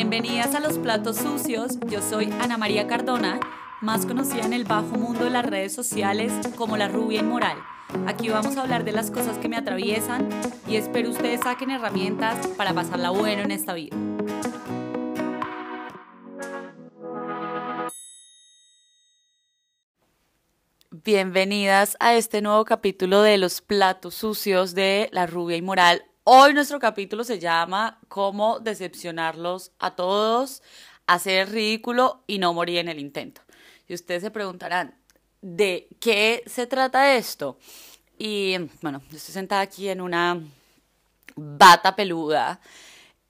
Bienvenidas 0.00 0.54
a 0.54 0.60
Los 0.60 0.78
Platos 0.78 1.18
Sucios. 1.18 1.78
Yo 1.86 2.00
soy 2.00 2.32
Ana 2.40 2.56
María 2.56 2.86
Cardona, 2.86 3.38
más 3.82 4.06
conocida 4.06 4.46
en 4.46 4.54
el 4.54 4.64
bajo 4.64 4.96
mundo 4.96 5.24
de 5.24 5.30
las 5.30 5.44
redes 5.44 5.74
sociales 5.74 6.32
como 6.56 6.78
la 6.78 6.88
rubia 6.88 7.20
inmoral. 7.20 7.58
Aquí 8.06 8.30
vamos 8.30 8.56
a 8.56 8.62
hablar 8.62 8.84
de 8.84 8.92
las 8.92 9.10
cosas 9.10 9.36
que 9.36 9.50
me 9.50 9.58
atraviesan 9.58 10.26
y 10.66 10.76
espero 10.76 11.10
ustedes 11.10 11.42
saquen 11.42 11.70
herramientas 11.70 12.46
para 12.56 12.72
pasarla 12.72 13.10
bueno 13.10 13.42
en 13.42 13.50
esta 13.50 13.74
vida. 13.74 13.94
Bienvenidas 20.90 21.98
a 22.00 22.14
este 22.14 22.40
nuevo 22.40 22.64
capítulo 22.64 23.20
de 23.20 23.36
Los 23.36 23.60
Platos 23.60 24.14
Sucios 24.14 24.74
de 24.74 25.10
la 25.12 25.26
rubia 25.26 25.58
inmoral. 25.58 26.09
Hoy 26.24 26.52
nuestro 26.52 26.78
capítulo 26.78 27.24
se 27.24 27.38
llama 27.38 27.98
Cómo 28.08 28.60
decepcionarlos 28.60 29.72
a 29.78 29.96
todos, 29.96 30.62
hacer 31.06 31.50
ridículo 31.50 32.24
y 32.26 32.38
no 32.38 32.52
morir 32.52 32.76
en 32.76 32.88
el 32.88 32.98
intento. 32.98 33.40
Y 33.88 33.94
ustedes 33.94 34.22
se 34.22 34.30
preguntarán, 34.30 34.94
¿de 35.40 35.88
qué 35.98 36.42
se 36.46 36.66
trata 36.66 37.16
esto? 37.16 37.58
Y 38.18 38.54
bueno, 38.82 39.00
estoy 39.10 39.32
sentada 39.32 39.62
aquí 39.62 39.88
en 39.88 40.02
una 40.02 40.42
bata 41.36 41.96
peluda, 41.96 42.60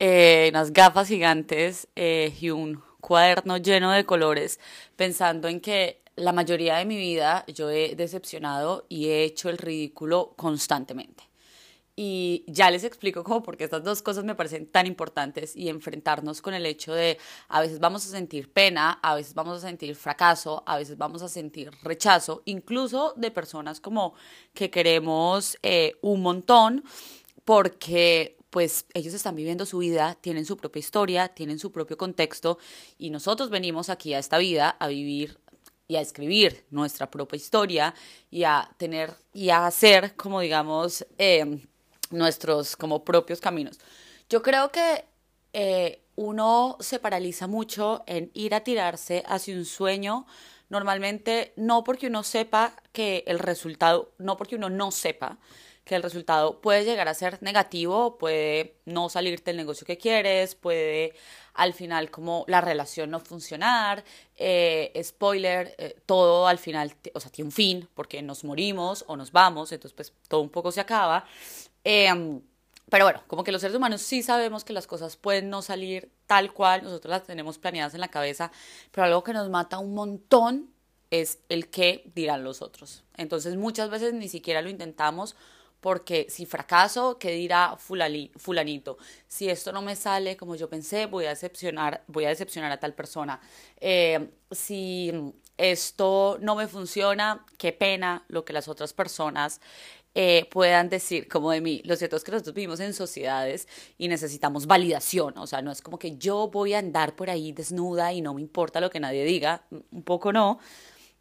eh, 0.00 0.48
unas 0.50 0.72
gafas 0.72 1.06
gigantes 1.06 1.86
eh, 1.94 2.34
y 2.40 2.50
un 2.50 2.82
cuaderno 3.00 3.56
lleno 3.58 3.92
de 3.92 4.04
colores, 4.04 4.58
pensando 4.96 5.46
en 5.46 5.60
que 5.60 6.02
la 6.16 6.32
mayoría 6.32 6.78
de 6.78 6.86
mi 6.86 6.96
vida 6.96 7.44
yo 7.46 7.70
he 7.70 7.94
decepcionado 7.94 8.84
y 8.88 9.10
he 9.10 9.22
hecho 9.22 9.48
el 9.48 9.58
ridículo 9.58 10.34
constantemente. 10.36 11.29
Y 12.02 12.44
ya 12.46 12.70
les 12.70 12.84
explico 12.84 13.22
cómo, 13.22 13.42
porque 13.42 13.64
estas 13.64 13.84
dos 13.84 14.00
cosas 14.00 14.24
me 14.24 14.34
parecen 14.34 14.66
tan 14.66 14.86
importantes 14.86 15.54
y 15.54 15.68
enfrentarnos 15.68 16.40
con 16.40 16.54
el 16.54 16.64
hecho 16.64 16.94
de 16.94 17.18
a 17.46 17.60
veces 17.60 17.78
vamos 17.78 18.06
a 18.06 18.08
sentir 18.08 18.50
pena, 18.50 18.98
a 19.02 19.14
veces 19.14 19.34
vamos 19.34 19.58
a 19.58 19.68
sentir 19.68 19.94
fracaso, 19.94 20.62
a 20.64 20.78
veces 20.78 20.96
vamos 20.96 21.20
a 21.20 21.28
sentir 21.28 21.70
rechazo, 21.82 22.40
incluso 22.46 23.12
de 23.18 23.30
personas 23.30 23.82
como 23.82 24.14
que 24.54 24.70
queremos 24.70 25.58
eh, 25.62 25.98
un 26.00 26.22
montón, 26.22 26.84
porque 27.44 28.38
pues 28.48 28.86
ellos 28.94 29.12
están 29.12 29.36
viviendo 29.36 29.66
su 29.66 29.76
vida, 29.76 30.16
tienen 30.22 30.46
su 30.46 30.56
propia 30.56 30.80
historia, 30.80 31.28
tienen 31.28 31.58
su 31.58 31.70
propio 31.70 31.98
contexto 31.98 32.56
y 32.96 33.10
nosotros 33.10 33.50
venimos 33.50 33.90
aquí 33.90 34.14
a 34.14 34.18
esta 34.20 34.38
vida 34.38 34.70
a 34.70 34.88
vivir 34.88 35.38
y 35.86 35.96
a 35.96 36.00
escribir 36.00 36.64
nuestra 36.70 37.10
propia 37.10 37.36
historia 37.36 37.94
y 38.30 38.44
a 38.44 38.70
tener 38.78 39.12
y 39.34 39.50
a 39.50 39.66
hacer 39.66 40.16
como 40.16 40.40
digamos 40.40 41.04
eh, 41.18 41.66
nuestros 42.10 42.76
como 42.76 43.04
propios 43.04 43.40
caminos. 43.40 43.78
Yo 44.28 44.42
creo 44.42 44.70
que 44.70 45.04
eh, 45.52 46.02
uno 46.16 46.76
se 46.80 46.98
paraliza 46.98 47.46
mucho 47.46 48.04
en 48.06 48.30
ir 48.34 48.54
a 48.54 48.60
tirarse 48.60 49.22
hacia 49.26 49.54
un 49.56 49.64
sueño, 49.64 50.26
normalmente 50.68 51.52
no 51.56 51.82
porque 51.82 52.08
uno 52.08 52.22
sepa 52.22 52.74
que 52.92 53.24
el 53.26 53.38
resultado, 53.38 54.12
no 54.18 54.36
porque 54.36 54.56
uno 54.56 54.70
no 54.70 54.90
sepa 54.90 55.38
que 55.84 55.96
el 55.96 56.02
resultado 56.02 56.60
puede 56.60 56.84
llegar 56.84 57.08
a 57.08 57.14
ser 57.14 57.42
negativo, 57.42 58.16
puede 58.18 58.76
no 58.84 59.08
salirte 59.08 59.50
el 59.50 59.56
negocio 59.56 59.86
que 59.86 59.98
quieres, 59.98 60.54
puede 60.54 61.14
al 61.54 61.74
final 61.74 62.10
como 62.10 62.44
la 62.46 62.60
relación 62.60 63.10
no 63.10 63.18
funcionar, 63.18 64.04
eh, 64.36 64.92
spoiler, 65.02 65.74
eh, 65.78 65.96
todo 66.06 66.46
al 66.46 66.58
final, 66.58 66.94
o 67.14 67.18
sea, 67.18 67.32
tiene 67.32 67.48
un 67.48 67.52
fin, 67.52 67.88
porque 67.94 68.22
nos 68.22 68.44
morimos 68.44 69.04
o 69.08 69.16
nos 69.16 69.32
vamos, 69.32 69.72
entonces 69.72 69.94
pues 69.96 70.12
todo 70.28 70.42
un 70.42 70.50
poco 70.50 70.70
se 70.70 70.80
acaba, 70.80 71.26
Em, 71.84 72.40
pero 72.90 73.04
bueno, 73.04 73.22
como 73.26 73.44
que 73.44 73.52
los 73.52 73.60
seres 73.60 73.76
humanos 73.76 74.02
sí 74.02 74.22
sabemos 74.22 74.64
que 74.64 74.72
las 74.72 74.86
cosas 74.86 75.16
pueden 75.16 75.48
no 75.48 75.62
salir 75.62 76.10
tal 76.26 76.52
cual, 76.52 76.82
nosotros 76.82 77.10
las 77.10 77.24
tenemos 77.24 77.58
planeadas 77.58 77.94
en 77.94 78.00
la 78.00 78.08
cabeza, 78.08 78.50
pero 78.90 79.06
algo 79.06 79.22
que 79.22 79.32
nos 79.32 79.48
mata 79.48 79.78
un 79.78 79.94
montón 79.94 80.70
es 81.10 81.38
el 81.48 81.68
qué 81.68 82.10
dirán 82.14 82.44
los 82.44 82.62
otros. 82.62 83.04
Entonces 83.16 83.56
muchas 83.56 83.90
veces 83.90 84.12
ni 84.14 84.28
siquiera 84.28 84.62
lo 84.62 84.70
intentamos 84.70 85.36
porque 85.80 86.26
si 86.28 86.46
fracaso, 86.46 87.18
¿qué 87.18 87.30
dirá 87.32 87.76
fulanito? 87.78 88.98
Si 89.26 89.48
esto 89.48 89.72
no 89.72 89.82
me 89.82 89.96
sale 89.96 90.36
como 90.36 90.54
yo 90.54 90.68
pensé, 90.68 91.06
voy 91.06 91.24
a 91.24 91.30
decepcionar, 91.30 92.04
voy 92.06 92.26
a, 92.26 92.28
decepcionar 92.28 92.70
a 92.70 92.78
tal 92.78 92.94
persona. 92.94 93.40
Eh, 93.78 94.30
si 94.50 95.32
esto 95.56 96.38
no 96.40 96.54
me 96.54 96.68
funciona, 96.68 97.44
qué 97.56 97.72
pena 97.72 98.24
lo 98.28 98.44
que 98.44 98.52
las 98.52 98.68
otras 98.68 98.92
personas 98.92 99.60
eh, 100.14 100.48
puedan 100.50 100.88
decir 100.88 101.28
como 101.28 101.50
de 101.50 101.60
mí. 101.60 101.82
Lo 101.84 101.96
cierto 101.96 102.16
es 102.16 102.24
que 102.24 102.32
nosotros 102.32 102.54
vivimos 102.54 102.80
en 102.80 102.94
sociedades 102.94 103.68
y 103.96 104.08
necesitamos 104.08 104.66
validación, 104.66 105.38
o 105.38 105.46
sea, 105.46 105.62
no 105.62 105.70
es 105.70 105.82
como 105.82 105.98
que 105.98 106.16
yo 106.16 106.48
voy 106.48 106.74
a 106.74 106.78
andar 106.78 107.14
por 107.14 107.30
ahí 107.30 107.52
desnuda 107.52 108.12
y 108.12 108.20
no 108.20 108.34
me 108.34 108.40
importa 108.40 108.80
lo 108.80 108.90
que 108.90 109.00
nadie 109.00 109.24
diga, 109.24 109.62
un 109.70 110.02
poco 110.02 110.32
no, 110.32 110.58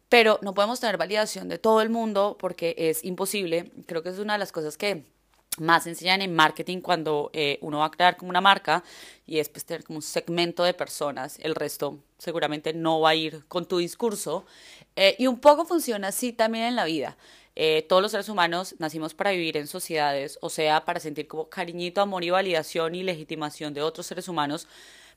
pero 0.08 0.40
no 0.42 0.54
podemos 0.54 0.80
tener 0.80 0.96
validación 0.96 1.48
de 1.48 1.58
todo 1.58 1.80
el 1.82 1.88
mundo 1.88 2.36
porque 2.38 2.74
es 2.76 3.04
imposible. 3.04 3.70
Creo 3.86 4.02
que 4.02 4.08
es 4.08 4.18
una 4.18 4.32
de 4.32 4.40
las 4.40 4.50
cosas 4.50 4.76
que 4.76 5.04
más 5.58 5.86
enseñan 5.86 6.22
en 6.22 6.34
marketing 6.34 6.80
cuando 6.80 7.30
eh, 7.32 7.58
uno 7.60 7.78
va 7.78 7.86
a 7.86 7.90
crear 7.90 8.16
como 8.16 8.30
una 8.30 8.40
marca 8.40 8.82
y 9.26 9.38
es 9.38 9.48
pues 9.48 9.64
tener 9.64 9.84
como 9.84 9.98
un 9.98 10.02
segmento 10.02 10.64
de 10.64 10.74
personas, 10.74 11.38
el 11.40 11.54
resto 11.54 11.98
seguramente 12.18 12.72
no 12.72 13.00
va 13.00 13.10
a 13.10 13.14
ir 13.14 13.44
con 13.46 13.66
tu 13.66 13.78
discurso 13.78 14.44
eh, 14.96 15.16
y 15.18 15.26
un 15.26 15.38
poco 15.38 15.64
funciona 15.64 16.08
así 16.08 16.32
también 16.32 16.64
en 16.64 16.76
la 16.76 16.84
vida. 16.84 17.16
Eh, 17.56 17.84
todos 17.88 18.00
los 18.00 18.12
seres 18.12 18.28
humanos 18.28 18.76
nacimos 18.78 19.14
para 19.14 19.32
vivir 19.32 19.56
en 19.56 19.66
sociedades, 19.66 20.38
o 20.40 20.50
sea, 20.50 20.84
para 20.84 21.00
sentir 21.00 21.26
como 21.26 21.48
cariñito, 21.48 22.00
amor 22.00 22.22
y 22.24 22.30
validación 22.30 22.94
y 22.94 23.02
legitimación 23.02 23.74
de 23.74 23.82
otros 23.82 24.06
seres 24.06 24.28
humanos, 24.28 24.68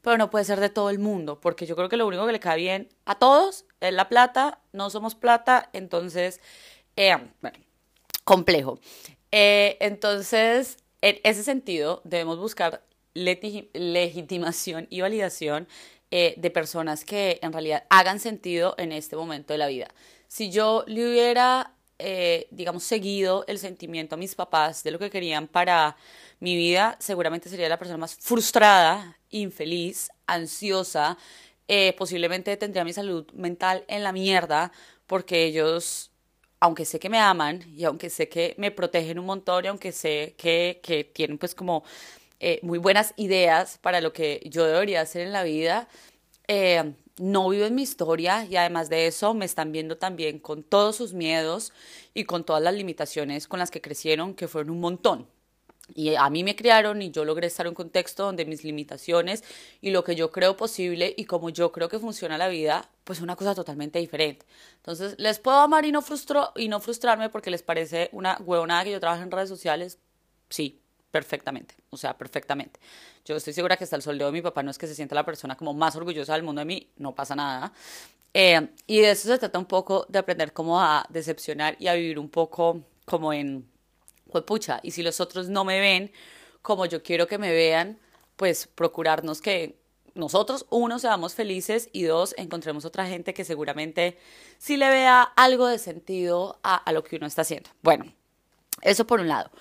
pero 0.01 0.17
no 0.17 0.29
puede 0.29 0.45
ser 0.45 0.59
de 0.59 0.69
todo 0.69 0.89
el 0.89 0.99
mundo, 0.99 1.39
porque 1.39 1.66
yo 1.66 1.75
creo 1.75 1.89
que 1.89 1.97
lo 1.97 2.07
único 2.07 2.25
que 2.25 2.31
le 2.33 2.39
cae 2.39 2.57
bien 2.57 2.89
a 3.05 3.16
todos 3.16 3.66
es 3.79 3.94
la 3.94 4.09
plata, 4.09 4.59
no 4.73 4.89
somos 4.89 5.16
plata, 5.16 5.69
entonces, 5.73 6.41
eh, 6.95 7.16
bueno, 7.41 7.57
complejo. 8.23 8.79
Eh, 9.31 9.77
entonces, 9.79 10.77
en 11.01 11.19
ese 11.23 11.44
sentido, 11.44 12.01
debemos 12.03 12.39
buscar 12.39 12.83
legitimación 13.13 14.88
y 14.89 15.01
validación 15.01 15.67
de 16.11 16.51
personas 16.51 17.05
que 17.05 17.39
en 17.41 17.51
realidad 17.53 17.85
hagan 17.89 18.19
sentido 18.19 18.75
en 18.77 18.91
este 18.91 19.15
momento 19.15 19.53
de 19.53 19.57
la 19.57 19.65
vida. 19.65 19.88
Si 20.27 20.51
yo 20.51 20.83
le 20.88 21.07
hubiera 21.07 21.72
eh, 22.00 22.48
digamos, 22.52 22.84
seguido 22.84 23.46
el 23.48 23.59
sentimiento 23.59 24.16
a 24.16 24.18
mis 24.18 24.36
papás 24.36 24.84
de 24.84 24.92
lo 24.92 25.00
que 25.00 25.09
querían 25.09 25.48
para 25.48 25.96
mi 26.40 26.56
vida, 26.56 26.98
seguramente 27.00 27.50
sería 27.50 27.70
la 27.70 27.80
persona 27.80 27.98
más 27.98 28.16
frustrada, 28.16 29.18
infeliz, 29.30 30.09
ansiosa, 30.28 31.18
eh, 31.68 31.94
posiblemente 31.98 32.58
tendría 32.58 32.84
mi 32.84 32.94
salud 32.94 33.26
mental 33.34 33.86
en 33.88 34.04
la 34.04 34.12
mierda, 34.12 34.72
porque 35.08 35.46
ellos, 35.46 36.12
aunque 36.59 36.86
sé 36.86 37.00
que 37.00 37.09
me 37.09 37.20
aman 37.20 37.64
y 37.76 37.84
aunque 37.86 38.10
sé 38.10 38.28
que 38.30 38.56
me 38.58 38.72
protegen 38.72 39.20
un 39.20 39.25
montón 39.25 39.66
y 39.66 39.68
aunque 39.68 39.92
sé 39.92 40.36
que, 40.38 40.81
que 40.84 41.04
tienen 41.04 41.38
pues 41.38 41.56
como 41.56 41.84
eh, 42.40 42.60
muy 42.62 42.80
buenas 42.80 43.14
ideas 43.16 43.78
para 43.78 44.02
lo 44.02 44.12
que 44.12 44.42
yo 44.46 44.66
debería 44.66 45.02
hacer 45.02 45.22
en 45.22 45.31
la 45.31 45.44
vida, 45.44 45.88
eh, 46.48 46.94
no 47.18 47.50
viven 47.50 47.75
mi 47.75 47.84
historia 47.84 48.46
y 48.46 48.56
además 48.56 48.90
de 48.90 49.07
eso 49.07 49.34
me 49.34 49.46
están 49.46 49.72
viendo 49.72 49.97
también 49.97 50.40
con 50.40 50.63
todos 50.63 50.96
sus 50.96 51.13
miedos 51.13 51.72
y 52.13 52.25
con 52.25 52.44
todas 52.44 52.62
las 52.62 52.74
limitaciones 52.74 53.47
con 53.47 53.59
las 53.59 53.72
que 53.72 53.81
crecieron, 53.81 54.34
que 54.34 54.47
fueron 54.47 54.72
un 54.72 54.79
montón. 54.79 55.28
Y 55.94 56.16
a 56.16 56.29
mí 56.29 56.44
me 56.44 56.56
criaron 56.56 57.01
y 57.01 57.12
yo 57.12 57.25
logré 57.25 57.47
estar 57.47 57.66
en 57.66 57.72
un 57.72 57.75
contexto 57.75 58.24
donde 58.24 58.46
mis 58.46 58.63
limitaciones 58.63 59.44
y 59.81 59.91
lo 59.91 60.03
que 60.03 60.16
yo 60.16 60.31
creo 60.31 60.56
posible 60.56 61.13
y 61.18 61.25
como 61.25 61.50
yo 61.50 61.72
creo 61.74 61.90
que 61.90 62.00
funciona 62.00 62.38
la 62.38 62.47
vida, 62.47 62.90
pues 63.03 63.19
es 63.19 63.24
una 63.24 63.35
cosa 63.35 63.53
totalmente 63.53 64.00
diferente. 64.00 64.45
Entonces, 64.78 65.16
¿les 65.18 65.40
puedo 65.40 65.57
amar 65.57 65.85
y 65.85 65.91
no, 65.91 66.01
frustro, 66.01 66.51
y 66.56 66.69
no 66.69 66.80
frustrarme 66.80 67.30
porque 67.30 67.51
les 67.51 67.63
parece 67.63 68.09
una 68.13 68.38
huevonada 68.45 68.85
que 68.85 68.91
yo 68.91 69.00
trabaje 69.01 69.24
en 69.24 69.31
redes 69.31 69.50
sociales? 69.50 70.00
Sí, 70.50 70.82
perfectamente, 71.13 71.75
o 71.91 71.96
sea, 71.96 72.18
perfectamente. 72.18 72.79
Yo 73.24 73.35
estoy 73.35 73.53
segura 73.53 73.78
que 73.78 73.84
hasta 73.84 73.96
el 73.96 74.01
soldeo 74.01 74.25
de 74.25 74.33
mi 74.33 74.42
papá 74.42 74.63
no 74.63 74.71
es 74.71 74.80
que 74.80 74.88
se 74.88 74.95
sienta 74.95 75.13
la 75.13 75.24
persona 75.24 75.56
como 75.56 75.71
más 75.71 75.95
orgullosa 75.95 76.33
del 76.33 76.42
mundo 76.42 76.62
de 76.62 76.65
mí, 76.65 76.89
no 76.98 77.13
pasa 77.13 77.36
nada. 77.36 77.71
Eh, 78.33 78.69
y 78.88 79.00
de 79.00 79.12
eso 79.12 79.27
se 79.27 79.38
trata 79.38 79.60
un 79.60 79.68
poco 79.68 80.07
de 80.10 80.18
aprender 80.18 80.54
cómo 80.54 80.81
a 80.81 81.06
decepcionar 81.10 81.75
y 81.77 81.86
a 81.86 81.94
vivir 81.94 82.18
un 82.18 82.30
poco 82.30 82.81
como 83.06 83.31
en, 83.31 83.69
pues 84.31 84.44
y 84.81 84.89
si 84.89 85.04
los 85.04 85.19
otros 85.19 85.50
no 85.50 85.63
me 85.63 85.80
ven 85.80 86.12
como 86.63 86.88
yo 86.88 87.04
quiero 87.04 87.27
que 87.27 87.38
me 87.38 87.51
vean, 87.51 88.00
pues 88.36 88.65
procurarnos 88.65 89.39
que 89.39 89.77
nosotros, 90.15 90.65
uno, 90.71 90.98
seamos 90.98 91.36
felices 91.36 91.89
y 91.92 92.04
dos, 92.06 92.33
encontremos 92.39 92.86
otra 92.86 93.06
gente 93.06 93.36
que 93.36 93.45
seguramente 93.45 94.18
sí 94.57 94.77
le 94.77 94.89
vea 94.89 95.21
algo 95.21 95.68
de 95.68 95.77
sentido 95.77 96.60
a 96.63 96.92
lo 96.92 97.04
que 97.04 97.18
uno 97.18 97.27
está 97.27 97.44
haciendo. 97.44 97.69
Bueno, 97.83 98.12
eso 98.81 99.06
por 99.06 99.19
un 99.19 99.27
lado. 99.27 99.51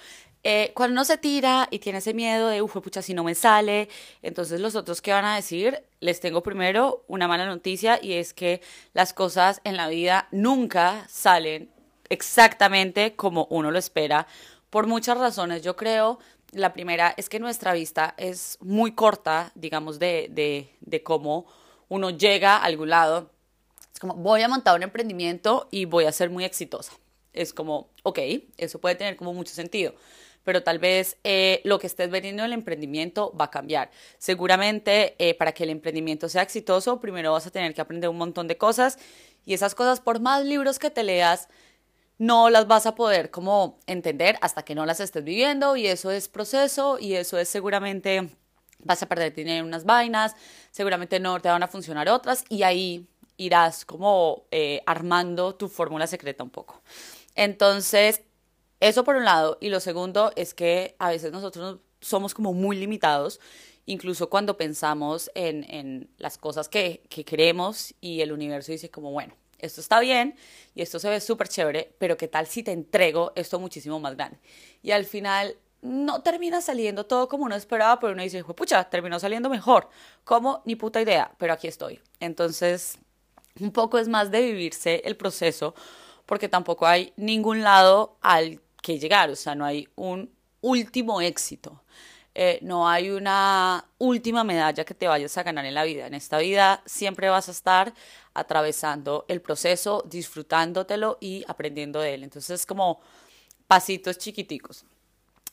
Eh, 0.45 0.73
cuando 0.75 0.95
uno 0.95 1.05
se 1.05 1.19
tira 1.19 1.69
y 1.71 1.79
tiene 1.79 1.99
ese 1.99 2.15
miedo 2.15 2.49
de, 2.49 2.63
uff, 2.63 2.77
pucha, 2.79 3.01
si 3.01 3.15
no 3.15 3.23
me 3.23 3.35
sale, 3.37 3.89
entonces 4.23 4.61
los 4.61 4.75
otros 4.75 5.01
que 5.01 5.13
van 5.13 5.25
a 5.25 5.37
decir, 5.37 5.85
les 6.01 6.19
tengo 6.19 6.43
primero 6.43 7.05
una 7.07 7.29
mala 7.29 7.47
noticia 7.47 8.01
y 8.03 8.15
es 8.15 8.35
que 8.35 8.61
las 8.93 9.13
cosas 9.13 9.61
en 9.63 9.77
la 9.77 9.87
vida 9.87 10.27
nunca 10.33 11.07
salen 11.09 11.71
exactamente 12.09 13.15
como 13.15 13.47
uno 13.51 13.71
lo 13.71 13.79
espera, 13.79 14.27
por 14.69 14.87
muchas 14.89 15.17
razones. 15.19 15.63
Yo 15.63 15.77
creo 15.77 16.19
La 16.55 16.73
primera 16.75 17.15
es 17.17 17.29
que 17.31 17.39
nuestra 17.41 17.73
vista 17.73 18.15
es 18.19 18.59
muy 18.61 18.93
corta, 18.93 19.53
digamos, 19.55 19.99
de, 19.99 20.29
de, 20.31 20.69
de 20.81 21.03
cómo 21.03 21.47
uno 21.89 22.11
llega 22.11 22.57
a 22.57 22.65
algún 22.65 22.91
lado. 22.91 23.31
Es 23.93 23.99
como, 24.01 24.15
voy 24.17 24.43
a 24.43 24.49
montar 24.49 24.77
un 24.77 24.83
emprendimiento 24.83 25.69
y 25.71 25.87
voy 25.87 26.05
a 26.05 26.13
ser 26.13 26.29
muy 26.31 26.45
exitosa. 26.45 26.93
Es 27.33 27.55
como, 27.55 27.89
ok, 28.03 28.19
eso 28.59 28.81
puede 28.81 28.97
tener 28.97 29.17
como 29.17 29.33
mucho 29.33 29.55
sentido 29.55 29.95
pero 30.45 30.63
tal 30.63 30.79
vez 30.79 31.19
eh, 31.25 31.61
lo 31.65 31.79
que 31.79 31.87
estés 31.87 32.11
vendiendo 32.11 32.43
en 32.43 32.47
el 32.47 32.53
emprendimiento 32.53 33.35
va 33.39 33.47
a 33.47 33.51
cambiar. 33.51 33.91
Seguramente 34.19 35.15
eh, 35.19 35.35
para 35.35 35.53
que 35.53 35.65
el 35.65 35.71
emprendimiento 35.71 36.29
sea 36.29 36.43
exitoso, 36.43 37.01
primero 37.01 37.33
vas 37.33 37.47
a 37.47 37.51
tener 37.51 37.75
que 37.75 37.81
aprender 37.81 38.11
un 38.11 38.19
montón 38.19 38.49
de 38.49 38.57
cosas 38.57 38.99
y 39.45 39.55
esas 39.55 39.75
cosas, 39.75 40.01
por 40.01 40.21
más 40.21 40.45
libros 40.45 40.79
que 40.79 40.91
te 40.91 41.03
leas, 41.03 41.49
no 42.19 42.51
las 42.51 42.67
vas 42.67 42.87
a 42.87 42.95
poder 42.95 43.31
como 43.31 43.79
entender 43.87 44.37
hasta 44.41 44.65
que 44.65 44.75
no 44.75 44.87
las 44.87 45.01
estés 45.01 45.25
viviendo 45.25 45.77
y 45.77 45.87
eso 45.87 46.11
es 46.11 46.29
proceso 46.29 46.99
y 47.01 47.15
eso 47.15 47.39
es 47.39 47.49
seguramente 47.49 48.29
vas 48.85 49.03
a 49.03 49.07
perder 49.07 49.35
dinero 49.35 49.61
en 49.61 49.67
unas 49.67 49.85
vainas, 49.85 50.35
seguramente 50.71 51.21
no 51.21 51.41
te 51.41 51.49
van 51.49 51.63
a 51.63 51.69
funcionar 51.69 52.09
otras 52.09 52.45
y 52.49 52.63
ahí 52.63 53.09
irás 53.37 53.85
como 53.85 54.45
eh, 54.51 54.83
armando 54.87 55.55
tu 55.55 55.69
fórmula 55.69 56.07
secreta 56.07 56.45
un 56.45 56.51
poco. 56.51 56.83
Entonces, 57.35 58.23
eso 58.83 59.05
por 59.05 59.17
un 59.17 59.25
lado. 59.25 59.59
Y 59.61 59.69
lo 59.69 59.81
segundo 59.81 60.33
es 60.35 60.55
que 60.55 60.97
a 60.99 61.11
veces 61.11 61.33
nosotros 61.33 61.79
somos 62.01 62.35
como 62.35 62.53
muy 62.53 62.77
limitados, 62.77 63.41
incluso 63.87 64.29
cuando 64.29 64.57
pensamos 64.57 65.31
en, 65.35 65.65
en 65.71 66.11
las 66.19 66.37
cosas 66.37 66.69
que, 66.69 67.03
que 67.09 67.25
queremos 67.25 67.95
y 68.01 68.21
el 68.23 68.33
universo 68.33 68.73
dice 68.73 68.91
como, 68.91 69.13
bueno, 69.13 69.35
esto 69.61 69.81
está 69.81 70.01
bien 70.01 70.35
y 70.75 70.83
esto 70.83 70.99
se 70.99 71.09
ve 71.09 71.21
súper 71.21 71.49
chévere, 71.49 71.95
pero 71.99 72.17
¿qué 72.17 72.27
tal 72.27 72.49
si 72.49 72.65
te 72.65 72.73
entrego 72.73 73.33
esto 73.37 73.61
muchísimo 73.61 74.01
más 74.01 74.17
grande? 74.17 74.39
Y 74.83 74.91
al 74.91 75.05
final 75.05 75.57
no 75.81 76.23
termina 76.23 76.61
saliendo 76.61 77.07
todo 77.07 77.29
como 77.29 77.45
uno 77.45 77.55
esperaba, 77.55 78.01
pero 78.01 78.13
uno 78.13 78.23
dice, 78.23 78.43
pucha, 78.43 78.83
terminó 78.91 79.21
saliendo 79.21 79.49
mejor. 79.49 79.89
¿Cómo? 80.25 80.63
Ni 80.65 80.75
puta 80.75 81.01
idea, 81.01 81.33
pero 81.39 81.53
aquí 81.53 81.69
estoy. 81.69 82.01
Entonces, 82.19 82.99
un 83.61 83.71
poco 83.71 83.99
es 83.99 84.09
más 84.09 84.33
de 84.33 84.43
vivirse 84.43 85.03
el 85.05 85.17
proceso, 85.17 85.75
porque 86.27 86.49
tampoco 86.49 86.87
hay 86.87 87.13
ningún 87.17 87.63
lado 87.63 88.17
al 88.21 88.62
que 88.83 88.99
llegar, 88.99 89.31
o 89.31 89.37
sea, 89.37 89.55
no 89.55 89.65
hay 89.65 89.89
un 89.97 90.31
último 90.61 91.23
éxito, 91.23 91.83
eh, 92.35 92.59
no 92.63 92.89
hay 92.89 93.11
una 93.11 93.85
última 93.99 94.43
medalla 94.43 94.85
que 94.85 94.95
te 94.95 95.07
vayas 95.07 95.37
a 95.37 95.43
ganar 95.43 95.67
en 95.67 95.75
la 95.75 95.85
vida. 95.85 96.07
En 96.07 96.15
esta 96.15 96.39
vida 96.39 96.83
siempre 96.87 97.29
vas 97.29 97.49
a 97.49 97.53
estar 97.53 97.93
atravesando 98.33 99.27
el 99.29 99.43
proceso, 99.43 100.03
disfrutándotelo 100.07 101.19
y 101.21 101.45
aprendiendo 101.47 102.01
de 102.01 102.15
él. 102.15 102.25
Entonces, 102.25 102.65
como 102.65 103.01
pasitos 103.67 104.19
chiquiticos. 104.19 104.85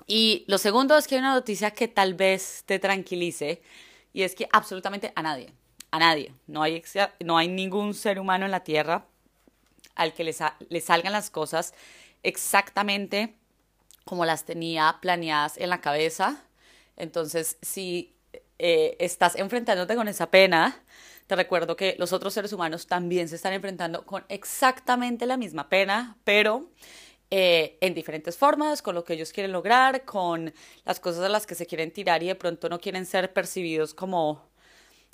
Y 0.07 0.45
lo 0.47 0.57
segundo 0.57 0.97
es 0.97 1.07
que 1.07 1.15
hay 1.15 1.19
una 1.19 1.33
noticia 1.33 1.71
que 1.71 1.87
tal 1.87 2.13
vez 2.13 2.63
te 2.65 2.79
tranquilice 2.79 3.61
y 4.13 4.23
es 4.23 4.33
que 4.33 4.47
absolutamente 4.51 5.11
a 5.15 5.21
nadie, 5.21 5.53
a 5.91 5.99
nadie, 5.99 6.33
no 6.47 6.63
hay, 6.63 6.81
no 7.19 7.37
hay 7.37 7.47
ningún 7.49 7.93
ser 7.93 8.19
humano 8.19 8.45
en 8.45 8.51
la 8.51 8.63
Tierra 8.63 9.05
al 9.95 10.13
que 10.13 10.23
le, 10.23 10.33
le 10.69 10.81
salgan 10.81 11.11
las 11.11 11.29
cosas 11.29 11.73
exactamente 12.23 13.35
como 14.05 14.25
las 14.25 14.45
tenía 14.45 14.97
planeadas 15.01 15.57
en 15.57 15.69
la 15.69 15.81
cabeza. 15.81 16.43
Entonces, 16.97 17.57
si 17.61 18.15
eh, 18.57 18.97
estás 18.99 19.35
enfrentándote 19.35 19.95
con 19.95 20.07
esa 20.07 20.31
pena, 20.31 20.83
te 21.27 21.35
recuerdo 21.35 21.75
que 21.75 21.95
los 21.99 22.11
otros 22.11 22.33
seres 22.33 22.51
humanos 22.53 22.87
también 22.87 23.29
se 23.29 23.35
están 23.35 23.53
enfrentando 23.53 24.05
con 24.05 24.25
exactamente 24.29 25.27
la 25.27 25.37
misma 25.37 25.69
pena, 25.69 26.17
pero 26.23 26.71
eh, 27.29 27.77
en 27.81 27.93
diferentes 27.93 28.35
formas, 28.35 28.81
con 28.81 28.95
lo 28.95 29.03
que 29.03 29.13
ellos 29.13 29.31
quieren 29.31 29.51
lograr, 29.51 30.03
con 30.05 30.51
las 30.85 30.99
cosas 30.99 31.23
a 31.23 31.29
las 31.29 31.45
que 31.45 31.53
se 31.53 31.67
quieren 31.67 31.91
tirar 31.91 32.23
y 32.23 32.27
de 32.27 32.35
pronto 32.35 32.67
no 32.67 32.79
quieren 32.79 33.05
ser 33.05 33.31
percibidos 33.31 33.93
como 33.93 34.48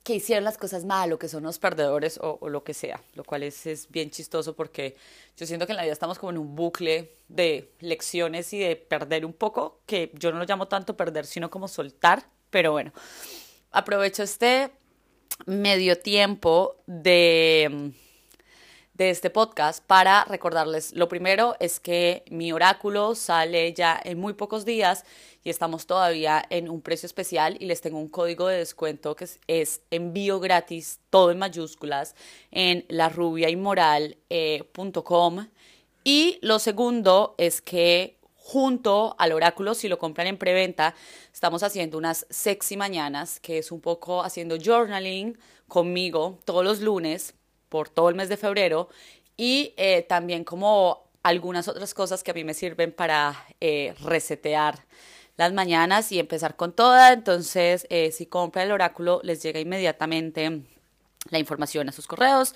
que 0.06 0.14
hicieron 0.14 0.44
las 0.44 0.60
cosas 0.60 0.86
mal 0.86 1.12
o 1.14 1.18
que 1.18 1.28
son 1.28 1.42
los 1.42 1.58
perdedores 1.58 2.20
o, 2.22 2.48
lo 2.48 2.64
que 2.64 2.76
sea, 2.76 3.02
lo 3.16 3.24
cual 3.24 3.42
es, 3.42 3.66
es, 3.66 3.90
bien 3.90 4.12
chistoso 4.12 4.56
porque 4.56 4.96
yo 5.36 5.48
siento 5.48 5.66
que 5.66 5.72
en 5.72 5.78
la 5.78 5.82
vida 5.82 5.94
estamos 5.94 6.20
como 6.20 6.30
en 6.30 6.38
un 6.38 6.56
bucle 6.56 7.12
de 7.28 7.72
lecciones 7.80 8.54
y 8.54 8.60
de 8.60 8.76
perder 8.76 9.26
un 9.26 9.34
poco, 9.34 9.80
que 9.88 10.12
yo 10.14 10.32
no 10.32 10.38
lo 10.38 10.46
llamo 10.46 10.68
tanto 10.68 10.96
perder, 10.96 11.26
sino 11.26 11.50
como 11.50 11.68
soltar, 11.68 12.24
pero 12.52 12.72
bueno, 12.72 12.94
aprovecho 13.72 14.22
este 14.22 14.70
medio 15.48 15.98
tiempo 16.00 16.76
de 16.86 17.92
de 18.96 19.10
este 19.10 19.30
podcast 19.30 19.84
para 19.86 20.24
recordarles, 20.24 20.94
lo 20.94 21.10
primero 21.10 21.58
es 21.60 21.82
que 21.82 22.24
mi 22.30 22.54
oráculo 22.54 23.14
sale 23.14 23.74
ya 23.74 24.00
en 24.02 24.18
muy 24.18 24.34
pocos 24.34 24.64
días 24.64 25.04
y 25.46 25.50
estamos 25.52 25.86
todavía 25.86 26.44
en 26.50 26.70
un 26.70 26.82
precio 26.82 27.06
especial 27.06 27.56
y 27.60 27.68
les 27.68 27.80
tengo 27.80 28.00
un 28.00 28.10
código 28.10 28.48
de 28.48 28.58
descuento 28.58 29.16
que 29.16 29.30
es, 29.48 29.82
envío 29.92 30.40
gratis, 30.40 31.00
todo 31.12 31.30
en 31.30 31.38
mayúsculas, 31.38 32.16
en 32.52 32.84
larubiaymoral.com. 32.90 35.40
Eh, 35.40 35.48
y 36.04 36.40
lo 36.42 36.58
segundo 36.58 37.36
es 37.38 37.62
que 37.62 38.18
junto 38.36 39.16
al 39.20 39.34
oráculo, 39.34 39.76
si 39.76 39.88
lo 39.88 40.00
compran 40.00 40.26
en 40.26 40.38
preventa, 40.38 40.96
estamos 41.32 41.62
haciendo 41.62 42.00
unas 42.00 42.26
sexy 42.32 42.76
mañanas, 42.76 43.40
que 43.40 43.60
es 43.60 43.72
un 43.72 43.82
poco 43.82 44.24
haciendo 44.24 44.58
journaling 44.58 45.38
conmigo 45.68 46.40
todos 46.46 46.66
los 46.66 46.82
lunes 46.82 47.36
por 47.70 47.90
todo 47.90 48.10
el 48.10 48.16
mes 48.16 48.30
de 48.30 48.38
febrero 48.38 48.90
y 49.38 49.76
eh, 49.78 50.02
también 50.02 50.44
como 50.44 51.04
algunas 51.22 51.68
otras 51.68 51.94
cosas 51.94 52.24
que 52.24 52.32
a 52.32 52.34
mí 52.34 52.44
me 52.44 52.56
sirven 52.56 52.92
para 52.92 53.46
eh, 53.60 53.94
resetear 54.02 54.84
las 55.38 55.54
mañanas 55.54 56.12
y 56.12 56.20
empezar 56.20 56.56
con 56.56 56.74
toda. 56.74 57.14
Entonces, 57.14 57.88
eh, 57.90 58.12
si 58.12 58.26
compra 58.26 58.64
el 58.64 58.72
oráculo, 58.72 59.22
les 59.24 59.42
llega 59.44 59.60
inmediatamente 59.60 60.62
la 61.30 61.40
información 61.40 61.90
a 61.90 61.92
sus 61.92 62.08
correos. 62.08 62.56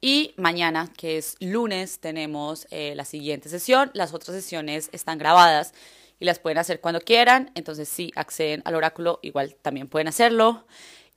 Y 0.00 0.34
mañana, 0.36 0.92
que 0.96 1.18
es 1.18 1.36
lunes, 1.40 1.98
tenemos 1.98 2.68
la 2.70 3.04
siguiente 3.04 3.48
sesión. 3.48 3.90
Las 3.94 4.14
otras 4.14 4.36
sesiones 4.36 4.90
están 4.92 5.18
grabadas 5.18 5.74
y 6.20 6.24
las 6.24 6.38
pueden 6.38 6.58
hacer 6.58 6.80
cuando 6.80 7.00
quieran. 7.00 7.50
Entonces, 7.54 7.88
si 7.88 8.12
acceden 8.14 8.62
al 8.64 8.74
oráculo, 8.74 9.18
igual 9.22 9.56
también 9.60 9.88
pueden 9.88 10.08
hacerlo. 10.08 10.66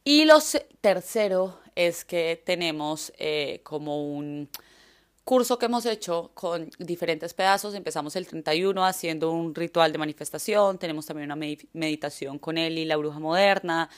Y 0.04 0.25
lo 0.25 0.40
tercero 0.81 1.60
es 1.75 2.06
que 2.06 2.42
tenemos 2.44 3.13
eh, 3.18 3.62
como 3.63 4.04
un 4.04 4.50
curso 5.24 5.58
que 5.58 5.66
hemos 5.66 5.86
hecho 5.86 6.32
con 6.34 6.70
diferentes 6.80 7.34
pedazos. 7.34 7.74
Empezamos 7.76 8.16
el 8.16 8.28
31 8.28 8.86
haciendo 8.86 9.32
un 9.32 9.54
ritual 9.54 9.92
de 9.92 9.98
manifestación, 9.98 10.78
tenemos 10.78 11.06
también 11.06 11.32
una 11.32 11.48
meditación 11.74 12.40
con 12.40 12.58
él 12.58 12.78
y 12.78 12.86
la 12.86 12.98
bruja 12.98 13.20
moderna. 13.20 13.90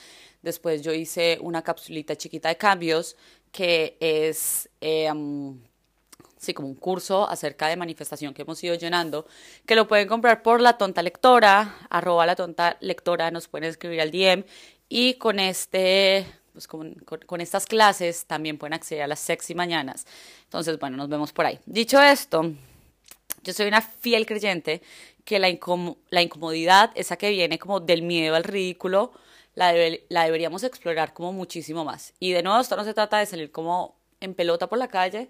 Después 0.42 0.82
yo 0.82 0.92
hice 0.92 1.38
una 1.40 1.62
capsulita 1.62 2.16
chiquita 2.16 2.48
de 2.48 2.56
cambios 2.56 3.16
que 3.50 3.96
es... 4.00 4.68
Eh, 4.80 5.10
como 6.52 6.68
un 6.68 6.74
curso 6.74 7.26
acerca 7.26 7.68
de 7.68 7.76
manifestación 7.76 8.34
que 8.34 8.42
hemos 8.42 8.62
ido 8.62 8.74
llenando, 8.74 9.26
que 9.64 9.76
lo 9.76 9.88
pueden 9.88 10.08
comprar 10.08 10.42
por 10.42 10.60
la 10.60 10.76
tonta 10.76 11.02
lectora, 11.02 11.86
arroba 11.88 12.26
la 12.26 12.36
tonta 12.36 12.76
lectora, 12.80 13.30
nos 13.30 13.48
pueden 13.48 13.70
escribir 13.70 14.02
al 14.02 14.10
DM 14.10 14.44
y 14.88 15.14
con 15.14 15.38
este 15.38 16.26
pues 16.54 16.68
con, 16.68 16.94
con, 17.26 17.40
estas 17.40 17.66
clases 17.66 18.26
también 18.26 18.58
pueden 18.58 18.74
acceder 18.74 19.02
a 19.02 19.08
las 19.08 19.18
sexy 19.18 19.56
mañanas. 19.56 20.06
Entonces, 20.44 20.78
bueno, 20.78 20.96
nos 20.96 21.08
vemos 21.08 21.32
por 21.32 21.44
ahí. 21.44 21.58
Dicho 21.66 22.00
esto, 22.00 22.52
yo 23.42 23.52
soy 23.52 23.66
una 23.66 23.82
fiel 23.82 24.24
creyente 24.24 24.80
que 25.24 25.40
la, 25.40 25.48
incomodidad, 25.48 26.92
esa 26.94 27.16
que 27.16 27.30
viene 27.30 27.58
como 27.58 27.80
del 27.80 28.02
miedo 28.02 28.36
al 28.36 28.44
ridículo, 28.44 29.12
la, 29.56 29.74
la 30.08 30.24
deberíamos 30.24 30.62
explorar 30.62 31.12
como 31.12 31.32
muchísimo 31.32 31.84
más. 31.84 32.14
Y 32.20 32.30
de 32.30 32.44
nuevo, 32.44 32.60
esto 32.60 32.76
no 32.76 32.84
se 32.84 32.94
trata 32.94 33.18
de 33.18 33.26
salir 33.26 33.50
como 33.50 33.96
en 34.20 34.34
pelota 34.34 34.68
por 34.68 34.78
la 34.78 34.86
calle. 34.86 35.28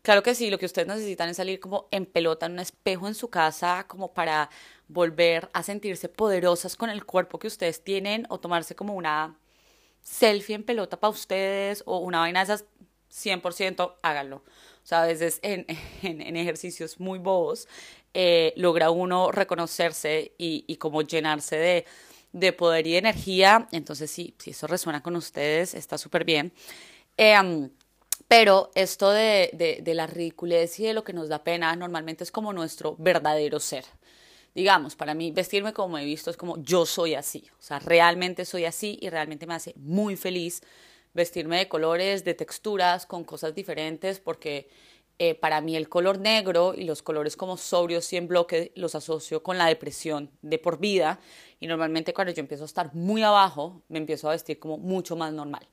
Claro 0.00 0.22
que 0.22 0.34
sí, 0.34 0.48
lo 0.48 0.58
que 0.58 0.66
ustedes 0.66 0.88
necesitan 0.88 1.28
es 1.28 1.36
salir 1.36 1.60
como 1.60 1.86
en 1.90 2.06
pelota 2.06 2.46
en 2.46 2.52
un 2.52 2.60
espejo 2.60 3.08
en 3.08 3.14
su 3.14 3.28
casa, 3.28 3.84
como 3.88 4.14
para 4.14 4.48
volver 4.88 5.50
a 5.52 5.62
sentirse 5.62 6.08
poderosas 6.08 6.76
con 6.76 6.88
el 6.88 7.04
cuerpo 7.04 7.38
que 7.38 7.48
ustedes 7.48 7.84
tienen 7.84 8.26
o 8.30 8.40
tomarse 8.40 8.74
como 8.74 8.94
una 8.94 9.36
selfie 10.06 10.54
en 10.54 10.62
pelota 10.62 10.98
para 11.00 11.10
ustedes 11.10 11.82
o 11.84 11.98
una 11.98 12.20
vaina 12.20 12.44
de 12.44 12.54
esas, 12.54 12.64
100% 13.10 13.96
háganlo. 14.02 14.36
O 14.36 14.86
sea, 14.86 15.02
a 15.02 15.06
veces 15.06 15.40
en, 15.42 15.66
en, 16.02 16.36
ejercicios 16.36 17.00
muy 17.00 17.18
bobos 17.18 17.68
eh, 18.14 18.52
logra 18.56 18.90
uno 18.90 19.32
reconocerse 19.32 20.32
y, 20.38 20.64
y 20.68 20.76
como 20.76 21.02
llenarse 21.02 21.56
de, 21.56 21.86
de, 22.32 22.52
poder 22.52 22.86
y 22.86 22.96
energía. 22.96 23.68
Entonces, 23.72 24.10
sí, 24.10 24.34
si 24.38 24.50
eso 24.50 24.66
resuena 24.66 25.02
con 25.02 25.16
ustedes, 25.16 25.74
está 25.74 25.98
súper 25.98 26.24
bien. 26.24 26.52
Em, 27.16 27.70
pero 28.28 28.70
esto 28.74 29.10
de, 29.10 29.50
de, 29.54 29.80
de 29.82 29.94
la 29.94 30.06
ridiculez 30.06 30.78
y 30.80 30.84
de 30.84 30.94
lo 30.94 31.04
que 31.04 31.12
nos 31.12 31.28
da 31.28 31.44
pena 31.44 31.74
normalmente 31.76 32.24
es 32.24 32.30
como 32.30 32.52
nuestro 32.52 32.96
verdadero 32.98 33.60
ser 33.60 33.84
digamos, 34.56 34.96
para 34.96 35.14
mí 35.14 35.30
vestirme 35.30 35.72
como 35.72 35.98
he 35.98 36.04
visto 36.04 36.30
es 36.30 36.36
como 36.36 36.56
yo 36.62 36.84
soy 36.86 37.14
así, 37.14 37.44
o 37.60 37.62
sea, 37.62 37.78
realmente 37.78 38.44
soy 38.44 38.64
así 38.64 38.98
y 39.00 39.10
realmente 39.10 39.46
me 39.46 39.54
hace 39.54 39.72
muy 39.76 40.16
feliz 40.16 40.62
vestirme 41.14 41.58
de 41.58 41.68
colores, 41.68 42.24
de 42.24 42.34
texturas, 42.34 43.06
con 43.06 43.24
cosas 43.24 43.54
diferentes, 43.54 44.18
porque 44.18 44.68
Eh, 45.18 45.34
para 45.34 45.62
mí 45.62 45.76
el 45.76 45.88
color 45.88 46.18
negro 46.18 46.74
y 46.76 46.84
los 46.84 47.00
colores 47.02 47.36
como 47.36 47.56
sobrios 47.56 48.12
y 48.12 48.18
en 48.18 48.28
bloque 48.28 48.70
los 48.74 48.94
asocio 48.94 49.40
con 49.42 49.56
la 49.56 49.66
depresión 49.66 50.28
de 50.42 50.58
por 50.58 50.76
vida 50.78 51.18
y 51.58 51.66
normalmente 51.66 52.12
cuando 52.12 52.34
yo 52.34 52.40
empiezo 52.40 52.64
a 52.64 52.66
estar 52.66 52.94
muy 52.94 53.22
abajo 53.22 53.80
me 53.88 53.98
empiezo 53.98 54.28
a 54.28 54.32
vestir 54.32 54.58
como 54.58 54.76
mucho 54.76 55.16
más 55.16 55.32
normal. 55.32 55.66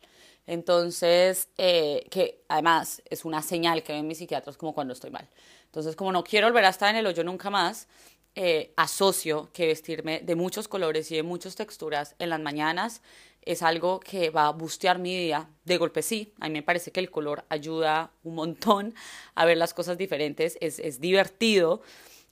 Entonces, 0.47 1.49
eh, 1.57 2.05
que 2.09 2.45
además 2.47 3.01
es 3.09 3.25
una 3.25 3.41
señal 3.41 3.81
que 3.83 3.91
ven 3.93 4.07
mis 4.07 4.17
psiquiatras 4.19 4.55
como 4.57 4.73
cuando 4.73 4.93
estoy 4.93 5.11
mal. 5.11 5.27
Entonces, 5.65 5.95
como 5.95 6.11
no 6.13 6.23
quiero 6.23 6.47
volver 6.47 6.63
a 6.65 6.69
estar 6.69 6.89
en 6.89 6.95
el 6.95 7.05
hoyo 7.07 7.23
nunca 7.23 7.49
más, 7.49 7.87
eh, 8.35 8.73
asocio 8.77 9.49
que 9.53 9.67
vestirme 9.67 10.21
de 10.21 10.35
muchos 10.35 10.67
colores 10.67 11.11
y 11.11 11.15
de 11.15 11.23
muchas 11.23 11.55
texturas 11.55 12.15
en 12.19 12.29
las 12.29 12.39
mañanas 12.39 13.01
es 13.43 13.61
algo 13.61 13.99
que 13.99 14.29
va 14.29 14.47
a 14.47 14.51
bustear 14.51 14.99
mi 14.99 15.15
día. 15.15 15.49
De 15.65 15.77
golpe 15.77 16.01
sí, 16.01 16.33
a 16.39 16.47
mí 16.47 16.53
me 16.53 16.63
parece 16.63 16.91
que 16.91 16.99
el 16.99 17.11
color 17.11 17.45
ayuda 17.49 18.11
un 18.23 18.35
montón 18.35 18.95
a 19.35 19.45
ver 19.45 19.57
las 19.57 19.73
cosas 19.73 19.97
diferentes, 19.97 20.57
es, 20.61 20.79
es 20.79 20.99
divertido 20.99 21.81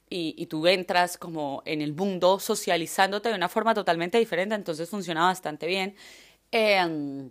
y, 0.10 0.34
y, 0.38 0.48
tú 0.48 0.68
entras 0.68 1.18
como 1.18 1.64
en 1.66 1.82
el 1.82 1.94
mundo 1.94 2.40
socializándote 2.40 3.30
de 3.30 3.36
una 3.36 3.48
forma 3.48 3.74
totalmente 3.74 4.18
diferente, 4.18 4.56
entonces 4.56 4.90
funciona 4.90 5.22
bastante 5.26 5.68
bien. 5.68 5.96
Eh, 6.52 7.30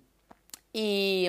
y 0.73 1.29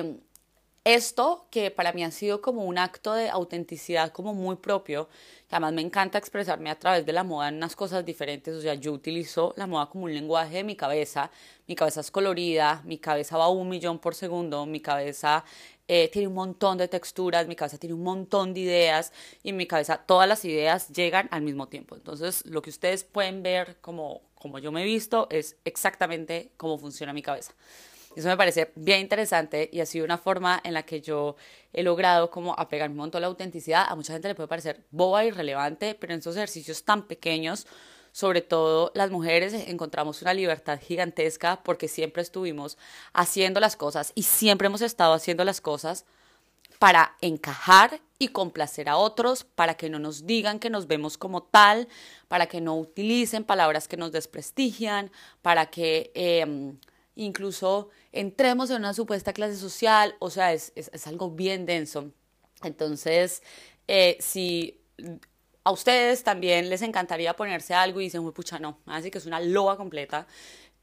esto 0.84 1.46
que 1.50 1.70
para 1.70 1.92
mí 1.92 2.02
ha 2.02 2.10
sido 2.10 2.42
como 2.42 2.64
un 2.64 2.76
acto 2.76 3.14
de 3.14 3.30
autenticidad 3.30 4.10
como 4.12 4.34
muy 4.34 4.56
propio, 4.56 5.08
que 5.48 5.54
además 5.54 5.74
me 5.74 5.82
encanta 5.82 6.18
expresarme 6.18 6.70
a 6.70 6.78
través 6.78 7.06
de 7.06 7.12
la 7.12 7.22
moda 7.22 7.48
en 7.48 7.56
unas 7.56 7.76
cosas 7.76 8.04
diferentes, 8.04 8.54
o 8.54 8.60
sea, 8.60 8.74
yo 8.74 8.92
utilizo 8.92 9.54
la 9.56 9.66
moda 9.66 9.86
como 9.86 10.04
un 10.04 10.14
lenguaje 10.14 10.56
de 10.56 10.64
mi 10.64 10.74
cabeza, 10.74 11.30
mi 11.68 11.76
cabeza 11.76 12.00
es 12.00 12.10
colorida, 12.10 12.82
mi 12.84 12.98
cabeza 12.98 13.38
va 13.38 13.48
un 13.48 13.68
millón 13.68 14.00
por 14.00 14.14
segundo, 14.16 14.66
mi 14.66 14.80
cabeza 14.80 15.44
eh, 15.86 16.08
tiene 16.12 16.28
un 16.28 16.34
montón 16.34 16.78
de 16.78 16.88
texturas, 16.88 17.46
mi 17.46 17.54
cabeza 17.54 17.78
tiene 17.78 17.94
un 17.94 18.02
montón 18.02 18.52
de 18.54 18.60
ideas 18.60 19.12
y 19.42 19.50
en 19.50 19.56
mi 19.56 19.66
cabeza 19.66 19.98
todas 19.98 20.28
las 20.28 20.44
ideas 20.44 20.88
llegan 20.88 21.28
al 21.30 21.42
mismo 21.42 21.68
tiempo. 21.68 21.94
Entonces, 21.94 22.44
lo 22.46 22.62
que 22.62 22.70
ustedes 22.70 23.04
pueden 23.04 23.42
ver 23.42 23.76
como, 23.80 24.22
como 24.34 24.58
yo 24.58 24.72
me 24.72 24.82
he 24.82 24.84
visto 24.84 25.28
es 25.30 25.56
exactamente 25.64 26.50
cómo 26.56 26.78
funciona 26.78 27.12
mi 27.12 27.22
cabeza. 27.22 27.52
Eso 28.16 28.28
me 28.28 28.36
parece 28.36 28.72
bien 28.74 29.00
interesante 29.00 29.68
y 29.72 29.80
ha 29.80 29.86
sido 29.86 30.04
una 30.04 30.18
forma 30.18 30.60
en 30.64 30.74
la 30.74 30.82
que 30.82 31.00
yo 31.00 31.36
he 31.72 31.82
logrado 31.82 32.30
como 32.30 32.54
apegar 32.58 32.90
un 32.90 32.96
montón 32.96 33.20
la 33.20 33.28
autenticidad. 33.28 33.86
A 33.88 33.94
mucha 33.94 34.12
gente 34.12 34.28
le 34.28 34.34
puede 34.34 34.48
parecer 34.48 34.84
boba 34.90 35.24
irrelevante, 35.24 35.94
pero 35.94 36.12
en 36.12 36.20
esos 36.20 36.36
ejercicios 36.36 36.84
tan 36.84 37.06
pequeños, 37.06 37.66
sobre 38.12 38.42
todo 38.42 38.92
las 38.94 39.10
mujeres, 39.10 39.54
encontramos 39.54 40.22
una 40.22 40.34
libertad 40.34 40.78
gigantesca 40.80 41.62
porque 41.62 41.88
siempre 41.88 42.22
estuvimos 42.22 42.76
haciendo 43.12 43.60
las 43.60 43.76
cosas 43.76 44.12
y 44.14 44.24
siempre 44.24 44.66
hemos 44.66 44.82
estado 44.82 45.14
haciendo 45.14 45.44
las 45.44 45.60
cosas 45.60 46.04
para 46.78 47.16
encajar 47.20 48.00
y 48.18 48.28
complacer 48.28 48.88
a 48.88 48.96
otros, 48.96 49.44
para 49.44 49.74
que 49.74 49.88
no 49.88 50.00
nos 50.00 50.26
digan 50.26 50.58
que 50.58 50.68
nos 50.68 50.88
vemos 50.88 51.16
como 51.16 51.42
tal, 51.42 51.86
para 52.26 52.46
que 52.46 52.60
no 52.60 52.76
utilicen 52.76 53.44
palabras 53.44 53.86
que 53.86 53.96
nos 53.96 54.10
desprestigian, 54.10 55.12
para 55.42 55.66
que 55.66 56.10
eh, 56.14 56.74
incluso 57.14 57.90
entremos 58.12 58.70
en 58.70 58.76
una 58.76 58.94
supuesta 58.94 59.32
clase 59.32 59.56
social, 59.56 60.14
o 60.18 60.30
sea, 60.30 60.52
es, 60.52 60.72
es, 60.76 61.06
algo 61.06 61.30
bien 61.30 61.66
denso. 61.66 62.12
Entonces, 62.62 63.42
eh, 63.88 64.16
si 64.20 64.80
a 65.64 65.72
ustedes 65.72 66.22
también 66.22 66.68
les 66.68 66.82
encantaría 66.82 67.34
ponerse 67.34 67.74
algo 67.74 68.00
y 68.00 68.04
dicen, 68.04 68.30
pucha, 68.32 68.58
no, 68.58 68.78
así 68.86 69.10
que 69.10 69.18
es 69.18 69.26
una 69.26 69.40
loa 69.40 69.76
completa. 69.76 70.26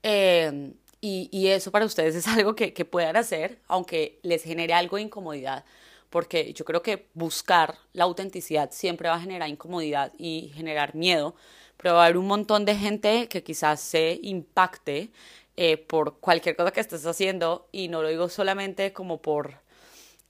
Eh, 0.03 0.74
y, 1.01 1.29
y, 1.31 1.48
eso 1.48 1.71
para 1.71 1.86
ustedes 1.86 2.15
es 2.15 2.27
algo 2.27 2.55
que, 2.55 2.74
que 2.74 2.86
puedan 2.86 3.15
hacer, 3.15 3.59
aunque 3.67 4.19
les 4.24 4.43
genere 4.43 4.74
algo 4.74 4.98
de 4.98 5.03
incomodidad, 5.03 5.63
porque 6.09 6.53
yo 6.53 6.65
creo 6.65 6.81
que 6.81 7.07
buscar 7.13 7.77
la 7.93 8.05
autenticidad 8.05 8.71
siempre 8.71 9.09
va 9.09 9.15
a 9.15 9.21
generar 9.21 9.48
incomodidad 9.48 10.12
y 10.17 10.51
generar 10.55 10.95
miedo, 10.95 11.36
pero 11.77 11.93
va 11.95 12.01
a 12.01 12.05
haber 12.05 12.17
un 12.17 12.27
montón 12.27 12.65
de 12.65 12.75
gente 12.75 13.29
que 13.29 13.43
quizás 13.43 13.79
se 13.79 14.19
impacte 14.24 15.12
eh, 15.61 15.75
por 15.75 16.21
cualquier 16.21 16.55
cosa 16.55 16.71
que 16.71 16.79
estés 16.79 17.05
haciendo 17.05 17.67
y 17.73 17.89
no 17.89 18.01
lo 18.01 18.07
digo 18.07 18.29
solamente 18.29 18.93
como 18.93 19.21
por 19.21 19.55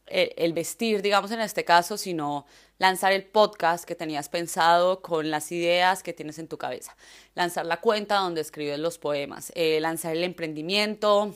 el, 0.07 0.33
el, 0.35 0.53
vestir, 0.53 1.03
digamos 1.03 1.29
en 1.29 1.39
este 1.39 1.63
caso, 1.63 1.99
sino 1.99 2.47
lanzar 2.79 3.11
el 3.11 3.25
podcast 3.25 3.85
que 3.85 3.93
tenías 3.93 4.27
pensado 4.27 5.03
con 5.03 5.29
las 5.29 5.51
ideas 5.51 6.01
que 6.01 6.13
tienes 6.13 6.39
en 6.39 6.47
tu 6.47 6.57
cabeza, 6.57 6.97
lanzar 7.35 7.67
la 7.67 7.79
cuenta 7.79 8.15
donde 8.15 8.41
escribes 8.41 8.79
los 8.79 8.97
poemas, 8.97 9.51
eh, 9.53 9.79
lanzar 9.79 10.15
el 10.15 10.23
emprendimiento, 10.23 11.35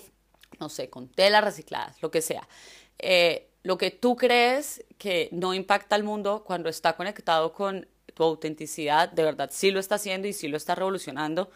no 0.60 0.70
sé, 0.70 0.90
con 0.90 1.08
telas 1.08 1.44
recicladas, 1.44 2.02
lo 2.02 2.10
que 2.10 2.24
sea. 2.24 2.50
Eh, 2.98 3.52
lo 3.62 3.78
que 3.78 3.92
tú 3.92 4.16
crees 4.16 4.84
que 4.98 5.30
no 5.32 5.54
impacta 5.54 5.94
al 5.94 6.04
mundo 6.04 6.44
cuando 6.44 6.68
está 6.68 6.96
conectado 6.96 7.54
con 7.54 7.88
tu 8.16 8.24
autenticidad, 8.24 9.10
de 9.10 9.22
verdad 9.22 9.52
sí 9.54 9.70
lo 9.70 9.80
está 9.80 9.96
haciendo 9.96 10.28
y 10.28 10.34
sí 10.34 10.48
lo 10.48 10.58
está 10.58 10.74
revolucionando 10.74 11.52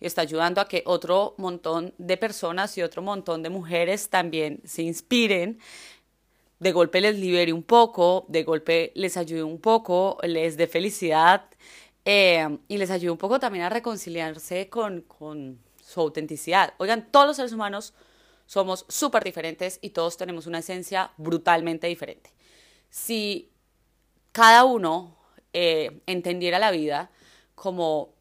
y 0.00 0.06
está 0.06 0.22
ayudando 0.22 0.60
a 0.60 0.68
que 0.68 0.82
otro 0.86 1.34
montón 1.38 1.94
de 1.98 2.16
personas 2.16 2.76
y 2.78 2.82
otro 2.82 3.02
montón 3.02 3.42
de 3.42 3.50
mujeres 3.50 4.08
también 4.08 4.60
se 4.64 4.82
inspiren, 4.82 5.58
de 6.58 6.72
golpe 6.72 7.00
les 7.00 7.18
libere 7.18 7.52
un 7.52 7.62
poco, 7.62 8.26
de 8.28 8.42
golpe 8.42 8.92
les 8.94 9.16
ayude 9.16 9.42
un 9.42 9.60
poco, 9.60 10.18
les 10.22 10.56
dé 10.56 10.66
felicidad 10.66 11.44
eh, 12.04 12.58
y 12.68 12.78
les 12.78 12.90
ayude 12.90 13.10
un 13.10 13.18
poco 13.18 13.38
también 13.38 13.64
a 13.64 13.68
reconciliarse 13.68 14.68
con, 14.68 15.02
con 15.02 15.58
su 15.84 16.00
autenticidad. 16.00 16.74
Oigan, 16.78 17.10
todos 17.10 17.26
los 17.26 17.36
seres 17.36 17.52
humanos 17.52 17.94
somos 18.46 18.86
súper 18.88 19.24
diferentes 19.24 19.78
y 19.82 19.90
todos 19.90 20.16
tenemos 20.16 20.46
una 20.46 20.58
esencia 20.58 21.12
brutalmente 21.16 21.86
diferente. 21.86 22.32
Si 22.90 23.50
cada 24.32 24.64
uno 24.64 25.16
eh, 25.52 26.00
entendiera 26.06 26.58
la 26.58 26.70
vida 26.70 27.10
como 27.54 28.14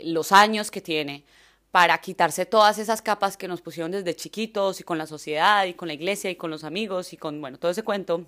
los 0.00 0.32
años 0.32 0.70
que 0.70 0.80
tiene 0.80 1.24
para 1.70 1.98
quitarse 1.98 2.46
todas 2.46 2.78
esas 2.78 3.02
capas 3.02 3.36
que 3.36 3.48
nos 3.48 3.62
pusieron 3.62 3.90
desde 3.90 4.14
chiquitos 4.14 4.80
y 4.80 4.84
con 4.84 4.98
la 4.98 5.06
sociedad 5.06 5.64
y 5.64 5.74
con 5.74 5.88
la 5.88 5.94
iglesia 5.94 6.30
y 6.30 6.36
con 6.36 6.50
los 6.50 6.64
amigos 6.64 7.12
y 7.12 7.16
con, 7.16 7.40
bueno, 7.40 7.58
todo 7.58 7.70
ese 7.70 7.82
cuento 7.82 8.26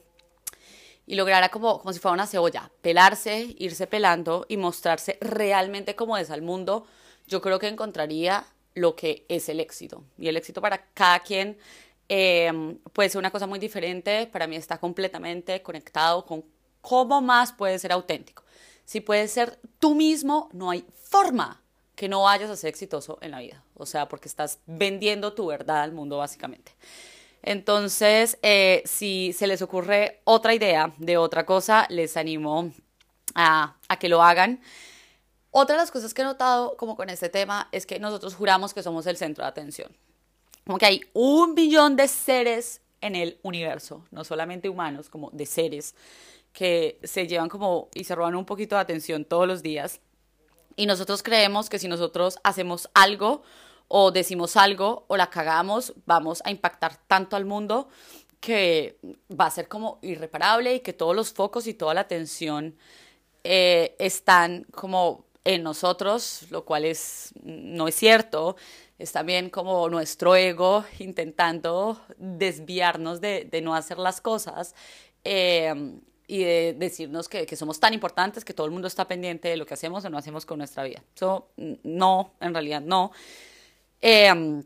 y 1.06 1.14
lograra 1.16 1.50
como, 1.50 1.78
como 1.78 1.92
si 1.92 1.98
fuera 1.98 2.14
una 2.14 2.26
cebolla, 2.26 2.70
pelarse, 2.80 3.54
irse 3.58 3.86
pelando 3.86 4.46
y 4.48 4.56
mostrarse 4.56 5.18
realmente 5.20 5.94
como 5.94 6.16
es 6.16 6.30
al 6.30 6.42
mundo, 6.42 6.86
yo 7.26 7.40
creo 7.40 7.58
que 7.58 7.68
encontraría 7.68 8.46
lo 8.74 8.96
que 8.96 9.24
es 9.28 9.48
el 9.48 9.60
éxito. 9.60 10.04
Y 10.18 10.28
el 10.28 10.36
éxito 10.36 10.60
para 10.60 10.86
cada 10.94 11.20
quien 11.20 11.58
eh, 12.08 12.78
puede 12.92 13.08
ser 13.08 13.18
una 13.18 13.30
cosa 13.30 13.46
muy 13.46 13.58
diferente, 13.58 14.26
para 14.26 14.46
mí 14.46 14.56
está 14.56 14.78
completamente 14.78 15.62
conectado 15.62 16.24
con 16.24 16.44
cómo 16.80 17.20
más 17.20 17.52
puede 17.52 17.78
ser 17.78 17.92
auténtico. 17.92 18.43
Si 18.84 19.00
puedes 19.00 19.32
ser 19.32 19.58
tú 19.78 19.94
mismo, 19.94 20.48
no 20.52 20.70
hay 20.70 20.86
forma 20.94 21.62
que 21.96 22.08
no 22.08 22.22
vayas 22.22 22.50
a 22.50 22.56
ser 22.56 22.68
exitoso 22.68 23.18
en 23.20 23.30
la 23.30 23.40
vida. 23.40 23.62
O 23.74 23.86
sea, 23.86 24.08
porque 24.08 24.28
estás 24.28 24.58
vendiendo 24.66 25.32
tu 25.32 25.46
verdad 25.46 25.82
al 25.82 25.92
mundo 25.92 26.18
básicamente. 26.18 26.72
Entonces, 27.42 28.38
eh, 28.42 28.82
si 28.86 29.32
se 29.32 29.46
les 29.46 29.62
ocurre 29.62 30.20
otra 30.24 30.54
idea 30.54 30.94
de 30.98 31.18
otra 31.18 31.44
cosa, 31.44 31.86
les 31.90 32.16
animo 32.16 32.72
a, 33.34 33.76
a 33.88 33.98
que 33.98 34.08
lo 34.08 34.22
hagan. 34.22 34.60
Otra 35.50 35.76
de 35.76 35.82
las 35.82 35.90
cosas 35.90 36.14
que 36.14 36.22
he 36.22 36.24
notado 36.24 36.76
como 36.76 36.96
con 36.96 37.10
este 37.10 37.28
tema 37.28 37.68
es 37.70 37.86
que 37.86 38.00
nosotros 38.00 38.34
juramos 38.34 38.74
que 38.74 38.82
somos 38.82 39.06
el 39.06 39.16
centro 39.16 39.44
de 39.44 39.50
atención. 39.50 39.94
Como 40.66 40.78
que 40.78 40.86
hay 40.86 41.00
un 41.12 41.54
billón 41.54 41.96
de 41.96 42.08
seres 42.08 42.80
en 43.04 43.16
el 43.16 43.38
universo, 43.42 44.02
no 44.10 44.24
solamente 44.24 44.70
humanos, 44.70 45.10
como 45.10 45.30
de 45.30 45.44
seres 45.44 45.94
que 46.54 46.98
se 47.02 47.26
llevan 47.26 47.50
como 47.50 47.88
y 47.94 48.04
se 48.04 48.14
roban 48.14 48.34
un 48.34 48.46
poquito 48.46 48.76
de 48.76 48.80
atención 48.80 49.26
todos 49.26 49.46
los 49.46 49.62
días. 49.62 50.00
Y 50.76 50.86
nosotros 50.86 51.22
creemos 51.22 51.68
que 51.68 51.78
si 51.78 51.86
nosotros 51.86 52.38
hacemos 52.42 52.88
algo 52.94 53.42
o 53.88 54.10
decimos 54.10 54.56
algo 54.56 55.04
o 55.08 55.16
la 55.18 55.28
cagamos, 55.28 55.92
vamos 56.06 56.40
a 56.44 56.50
impactar 56.50 56.96
tanto 57.06 57.36
al 57.36 57.44
mundo 57.44 57.88
que 58.40 58.98
va 59.30 59.46
a 59.46 59.50
ser 59.50 59.68
como 59.68 59.98
irreparable 60.00 60.74
y 60.74 60.80
que 60.80 60.92
todos 60.92 61.14
los 61.14 61.32
focos 61.32 61.66
y 61.66 61.74
toda 61.74 61.92
la 61.92 62.02
atención 62.02 62.76
eh, 63.42 63.96
están 63.98 64.64
como 64.72 65.26
en 65.44 65.62
nosotros, 65.62 66.46
lo 66.50 66.64
cual 66.64 66.84
es, 66.84 67.32
no 67.42 67.86
es 67.88 67.94
cierto. 67.94 68.56
Es 68.98 69.12
también 69.12 69.50
como 69.50 69.88
nuestro 69.88 70.36
ego 70.36 70.84
intentando 70.98 72.00
desviarnos 72.16 73.20
de, 73.20 73.48
no 73.62 73.74
hacer 73.74 73.98
las 73.98 74.20
cosas. 74.20 74.74
Eh, 75.24 76.00
y 76.26 76.42
de 76.42 76.74
decirnos 76.78 77.28
que, 77.28 77.54
somos 77.56 77.78
tan 77.78 77.92
importantes 77.92 78.44
que 78.44 78.54
todo 78.54 78.66
el 78.66 78.72
mundo 78.72 78.88
está 78.88 79.06
pendiente 79.06 79.48
de 79.48 79.56
lo 79.56 79.66
que 79.66 79.74
hacemos 79.74 80.04
o 80.04 80.10
no 80.10 80.16
hacemos 80.16 80.46
con 80.46 80.58
nuestra 80.58 80.82
vida. 80.82 81.02
Eso 81.14 81.48
no, 81.82 82.32
en 82.40 82.54
realidad 82.54 82.80
no. 82.80 83.12
Eh, 84.00 84.62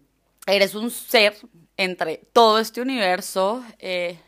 eres 0.47 0.75
un 0.75 0.91
ser 0.91 1.37
entre 1.77 2.19
todo 2.33 2.59
este 2.59 2.81
universo. 2.81 3.65
Eh, 3.79 4.19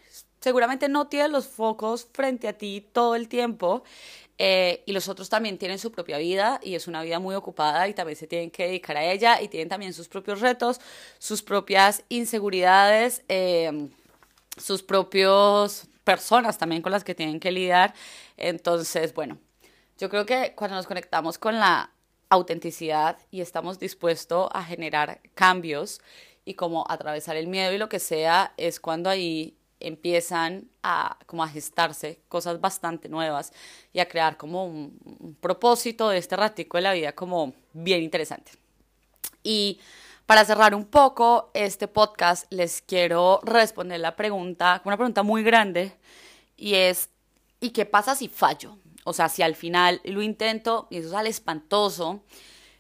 seguramente 0.40 0.88
no 0.88 1.06
tienes 1.06 1.30
los 1.30 1.46
focos 1.46 2.08
frente 2.12 2.48
a 2.48 2.52
ti 2.52 2.86
todo 2.92 3.14
el 3.14 3.28
tiempo. 3.28 3.84
Eh, 4.42 4.82
y 4.86 4.92
los 4.92 5.06
otros 5.08 5.28
también 5.28 5.58
tienen 5.58 5.78
su 5.78 5.92
propia 5.92 6.16
vida 6.16 6.60
y 6.62 6.74
es 6.74 6.88
una 6.88 7.02
vida 7.02 7.18
muy 7.18 7.34
ocupada 7.34 7.86
y 7.88 7.92
también 7.92 8.16
se 8.16 8.26
tienen 8.26 8.50
que 8.50 8.64
dedicar 8.64 8.96
a 8.96 9.04
ella 9.04 9.42
y 9.42 9.48
tienen 9.48 9.68
también 9.68 9.92
sus 9.92 10.08
propios 10.08 10.40
retos, 10.40 10.80
sus 11.18 11.42
propias 11.42 12.04
inseguridades, 12.08 13.22
sus 14.56 14.82
propios 14.82 15.88
personas 16.04 16.56
también 16.56 16.80
con 16.80 16.90
las 16.90 17.04
que 17.04 17.14
tienen 17.14 17.38
que 17.38 17.52
lidiar. 17.52 17.92
Entonces, 18.38 19.12
bueno, 19.12 19.36
yo 19.98 20.08
creo 20.08 20.24
que 20.24 20.54
cuando 20.56 20.76
nos 20.76 20.86
conectamos 20.86 21.36
con 21.36 21.58
la 21.58 21.92
autenticidad 22.30 23.18
y 23.30 23.42
estamos 23.42 23.78
dispuestos 23.78 24.48
a 24.52 24.64
generar 24.64 25.20
cambios 25.34 26.00
y 26.46 26.54
como 26.54 26.86
atravesar 26.88 27.36
el 27.36 27.46
miedo 27.46 27.74
y 27.74 27.78
lo 27.78 27.90
que 27.90 27.98
sea, 27.98 28.54
es 28.56 28.80
cuando 28.80 29.10
ahí 29.10 29.58
empiezan 29.80 30.68
a 30.82 31.18
como 31.26 31.42
a 31.42 31.48
gestarse 31.48 32.20
cosas 32.28 32.60
bastante 32.60 33.08
nuevas 33.08 33.52
y 33.92 34.00
a 34.00 34.08
crear 34.08 34.36
como 34.36 34.66
un, 34.66 35.36
propósito 35.40 36.08
de 36.10 36.18
este 36.18 36.36
ratico 36.36 36.76
de 36.76 36.82
la 36.82 36.92
vida 36.92 37.12
como 37.12 37.54
bien 37.72 38.02
interesante. 38.02 38.52
Y 39.42 39.80
para 40.26 40.44
cerrar 40.44 40.74
un 40.74 40.84
poco 40.84 41.50
este 41.54 41.88
podcast, 41.88 42.46
les 42.52 42.82
quiero 42.82 43.40
responder 43.42 44.00
la 44.00 44.14
pregunta, 44.14 44.80
una 44.84 44.96
pregunta 44.96 45.22
muy 45.22 45.42
grande, 45.42 45.92
y 46.56 46.74
es, 46.74 47.08
¿y 47.58 47.70
qué 47.70 47.86
pasa 47.86 48.14
si 48.14 48.28
fallo? 48.28 48.76
O 49.04 49.12
sea, 49.12 49.28
si 49.28 49.42
al 49.42 49.56
final 49.56 50.00
lo 50.04 50.22
intento 50.22 50.86
y 50.90 50.98
eso 50.98 51.10
sale 51.10 51.30
espantoso, 51.30 52.22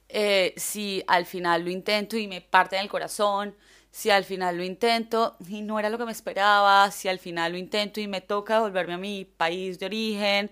eh, 0.08 0.52
si 0.56 1.02
al 1.06 1.24
final 1.24 1.64
lo 1.64 1.70
intento 1.70 2.16
y 2.16 2.26
me 2.28 2.40
parte 2.40 2.78
el 2.78 2.88
corazón, 2.88 3.54
si 3.90 4.10
al 4.10 4.24
final 4.24 4.56
lo 4.56 4.62
intento 4.62 5.36
y 5.48 5.62
no 5.62 5.78
era 5.78 5.90
lo 5.90 5.98
que 5.98 6.04
me 6.04 6.12
esperaba, 6.12 6.90
si 6.90 7.08
al 7.08 7.18
final 7.18 7.52
lo 7.52 7.58
intento 7.58 8.00
y 8.00 8.06
me 8.06 8.20
toca 8.20 8.60
volverme 8.60 8.94
a 8.94 8.98
mi 8.98 9.24
país 9.24 9.78
de 9.78 9.86
origen, 9.86 10.50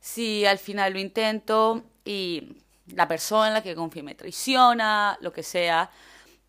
si 0.00 0.46
al 0.46 0.58
final 0.58 0.92
lo 0.94 0.98
intento 0.98 1.82
y 2.04 2.56
la 2.94 3.06
persona 3.06 3.48
en 3.48 3.54
la 3.54 3.62
que 3.62 3.74
confío 3.74 4.02
me 4.02 4.14
traiciona, 4.14 5.18
lo 5.20 5.32
que 5.32 5.42
sea, 5.42 5.90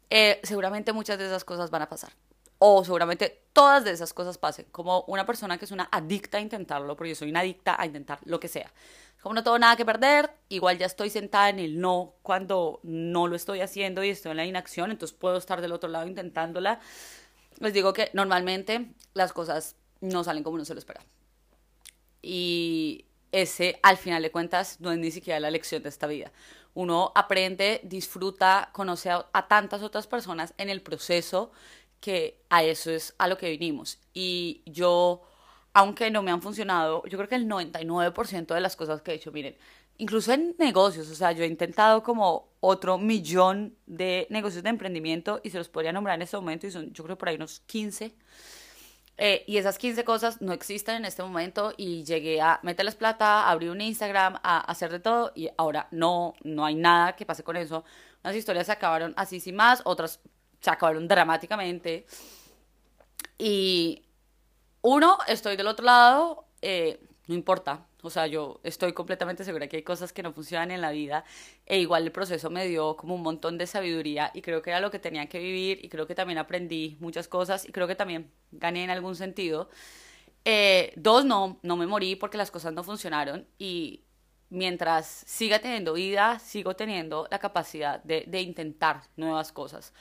eh, 0.09 0.39
seguramente 0.43 0.93
muchas 0.93 1.17
de 1.17 1.25
esas 1.25 1.43
cosas 1.43 1.69
van 1.69 1.81
a 1.81 1.89
pasar. 1.89 2.11
O 2.57 2.83
seguramente 2.83 3.43
todas 3.53 3.83
de 3.85 3.91
esas 3.91 4.13
cosas 4.13 4.37
pasen. 4.37 4.65
Como 4.71 5.03
una 5.07 5.25
persona 5.25 5.57
que 5.57 5.65
es 5.65 5.71
una 5.71 5.87
adicta 5.91 6.37
a 6.37 6.41
intentarlo, 6.41 6.95
porque 6.95 7.09
yo 7.09 7.15
soy 7.15 7.29
una 7.29 7.41
adicta 7.41 7.75
a 7.79 7.85
intentar 7.85 8.19
lo 8.23 8.39
que 8.39 8.47
sea. 8.47 8.71
Como 9.21 9.35
no 9.35 9.43
tengo 9.43 9.59
nada 9.59 9.75
que 9.75 9.85
perder, 9.85 10.31
igual 10.47 10.77
ya 10.77 10.85
estoy 10.85 11.09
sentada 11.09 11.49
en 11.49 11.59
el 11.59 11.79
no 11.79 12.15
cuando 12.21 12.79
no 12.83 13.27
lo 13.27 13.35
estoy 13.35 13.61
haciendo 13.61 14.03
y 14.03 14.09
estoy 14.09 14.31
en 14.31 14.37
la 14.37 14.45
inacción, 14.45 14.91
entonces 14.91 15.17
puedo 15.17 15.37
estar 15.37 15.61
del 15.61 15.73
otro 15.73 15.89
lado 15.89 16.07
intentándola. 16.07 16.79
Les 17.59 17.73
digo 17.73 17.93
que 17.93 18.09
normalmente 18.13 18.93
las 19.13 19.33
cosas 19.33 19.75
no 19.99 20.23
salen 20.23 20.43
como 20.43 20.55
uno 20.55 20.65
se 20.65 20.73
lo 20.73 20.79
espera. 20.79 21.01
Y 22.21 23.05
ese, 23.31 23.79
al 23.83 23.97
final 23.97 24.21
de 24.21 24.31
cuentas, 24.31 24.79
no 24.79 24.91
es 24.91 24.97
ni 24.97 25.11
siquiera 25.11 25.39
la 25.39 25.51
lección 25.51 25.83
de 25.83 25.89
esta 25.89 26.07
vida 26.07 26.31
uno 26.73 27.11
aprende, 27.15 27.81
disfruta, 27.83 28.69
conoce 28.73 29.09
a, 29.09 29.47
tantas 29.47 29.81
otras 29.81 30.07
personas 30.07 30.53
en 30.57 30.69
el 30.69 30.81
proceso 30.81 31.51
que 31.99 32.41
a 32.49 32.63
eso 32.63 32.91
es 32.91 33.15
a 33.17 33.27
lo 33.27 33.37
que 33.37 33.49
vinimos. 33.49 33.99
Y 34.13 34.61
yo, 34.65 35.23
aunque 35.73 36.11
no 36.11 36.21
me 36.23 36.31
han 36.31 36.41
funcionado, 36.41 37.03
yo 37.05 37.17
creo 37.17 37.29
que 37.29 37.35
el 37.35 37.47
99% 37.47 38.53
de 38.53 38.61
las 38.61 38.75
cosas 38.75 39.01
que 39.01 39.11
he 39.11 39.15
hecho, 39.15 39.31
miren, 39.31 39.55
incluso 39.97 40.31
en 40.33 40.55
negocios, 40.57 41.09
o 41.09 41.15
sea, 41.15 41.31
yo 41.31 41.43
he 41.43 41.47
intentado 41.47 42.03
como 42.03 42.49
otro 42.59 42.97
millón 42.97 43.75
de 43.85 44.27
negocios 44.29 44.63
de 44.63 44.69
emprendimiento 44.69 45.41
y 45.43 45.49
se 45.49 45.57
los 45.57 45.69
podría 45.69 45.91
nombrar 45.91 46.15
en 46.15 46.23
este 46.23 46.37
momento 46.37 46.67
y 46.67 46.71
son 46.71 46.91
yo 46.93 47.03
creo 47.03 47.17
por 47.17 47.29
ahí 47.29 47.35
unos 47.35 47.61
15 47.61 48.15
eh, 49.21 49.43
y 49.47 49.57
esas 49.57 49.77
15 49.77 50.05
cosas 50.05 50.41
no 50.41 50.53
existen 50.53 50.95
en 50.95 51.03
este 51.03 51.21
momento 51.21 51.73
y 51.75 52.05
llegué 52.05 52.39
a 52.39 52.61
meterles 52.63 52.95
plata, 52.95 53.49
abrir 53.49 53.69
un 53.69 53.81
Instagram, 53.81 54.39
a 54.41 54.59
hacer 54.61 54.89
de 54.91 55.01
todo 55.01 55.33
y 55.35 55.49
ahora 55.57 55.89
no, 55.91 56.35
no 56.43 56.65
hay 56.65 56.75
nada 56.75 57.17
que 57.17 57.25
pase 57.25 57.43
con 57.43 57.57
eso. 57.57 57.83
Unas 58.23 58.37
historias 58.37 58.67
se 58.67 58.71
acabaron 58.71 59.13
así 59.17 59.41
sin 59.41 59.57
más, 59.57 59.81
otras 59.83 60.21
se 60.61 60.69
acabaron 60.69 61.05
dramáticamente. 61.09 62.05
Y 63.37 64.03
uno, 64.81 65.17
estoy 65.27 65.55
del 65.57 65.67
otro 65.67 65.85
lado, 65.85 66.45
eh, 66.61 66.99
no 67.27 67.35
importa, 67.35 67.85
o 68.01 68.09
sea, 68.09 68.27
yo 68.27 68.59
estoy 68.63 68.93
completamente 68.93 69.43
segura 69.43 69.67
que 69.67 69.77
hay 69.77 69.83
cosas 69.83 70.13
que 70.13 70.23
no 70.23 70.31
funcionan 70.31 70.71
en 70.71 70.81
la 70.81 70.91
vida 70.91 71.25
e 71.65 71.79
igual 71.79 72.03
el 72.03 72.11
proceso 72.11 72.49
me 72.49 72.65
dio 72.67 72.95
como 72.95 73.15
un 73.15 73.21
montón 73.21 73.57
de 73.57 73.67
sabiduría 73.67 74.31
y 74.33 74.41
creo 74.41 74.61
que 74.61 74.69
era 74.69 74.79
lo 74.79 74.89
que 74.89 74.99
tenía 74.99 75.27
que 75.27 75.39
vivir 75.39 75.83
y 75.83 75.89
creo 75.89 76.07
que 76.07 76.15
también 76.15 76.39
aprendí 76.39 76.97
muchas 77.01 77.27
cosas 77.27 77.67
y 77.67 77.71
creo 77.71 77.87
que 77.87 77.95
también 77.95 78.31
gané 78.51 78.83
en 78.85 78.89
algún 78.89 79.15
sentido. 79.15 79.69
Eh, 80.45 80.93
dos, 80.95 81.25
no, 81.25 81.59
no 81.63 81.77
me 81.77 81.87
morí 81.87 82.15
porque 82.15 82.37
las 82.37 82.51
cosas 82.51 82.73
no 82.73 82.83
funcionaron 82.83 83.47
y 83.57 84.05
mientras 84.49 85.07
siga 85.27 85.59
teniendo 85.59 85.93
vida, 85.93 86.39
sigo 86.39 86.75
teniendo 86.75 87.27
la 87.29 87.39
capacidad 87.39 88.01
de, 88.03 88.23
de 88.27 88.41
intentar 88.41 89.03
nuevas 89.17 89.51
cosas. 89.51 89.93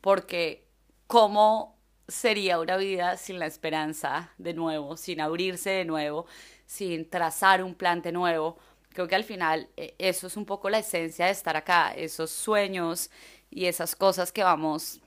Porque 0.00 0.66
cómo 1.06 1.73
sería 2.08 2.58
una 2.58 2.76
vida 2.76 3.16
sin 3.16 3.38
la 3.38 3.46
esperanza 3.46 4.30
de 4.38 4.54
nuevo, 4.54 4.96
sin 4.96 5.20
abrirse 5.20 5.70
de 5.70 5.84
nuevo, 5.84 6.26
sin 6.66 7.08
trazar 7.08 7.62
un 7.62 7.74
plan 7.74 8.02
de 8.02 8.12
nuevo. 8.12 8.58
Creo 8.90 9.08
que 9.08 9.14
al 9.16 9.24
final 9.24 9.68
eh, 9.76 9.94
eso 9.98 10.26
es 10.26 10.36
un 10.36 10.44
poco 10.46 10.70
la 10.70 10.78
esencia 10.78 11.26
de 11.26 11.32
estar 11.32 11.56
acá, 11.56 11.92
esos 11.94 12.30
sueños 12.30 13.10
y 13.50 13.66
esas 13.66 13.96
cosas 13.96 14.32
que 14.32 14.42
vamos, 14.42 15.00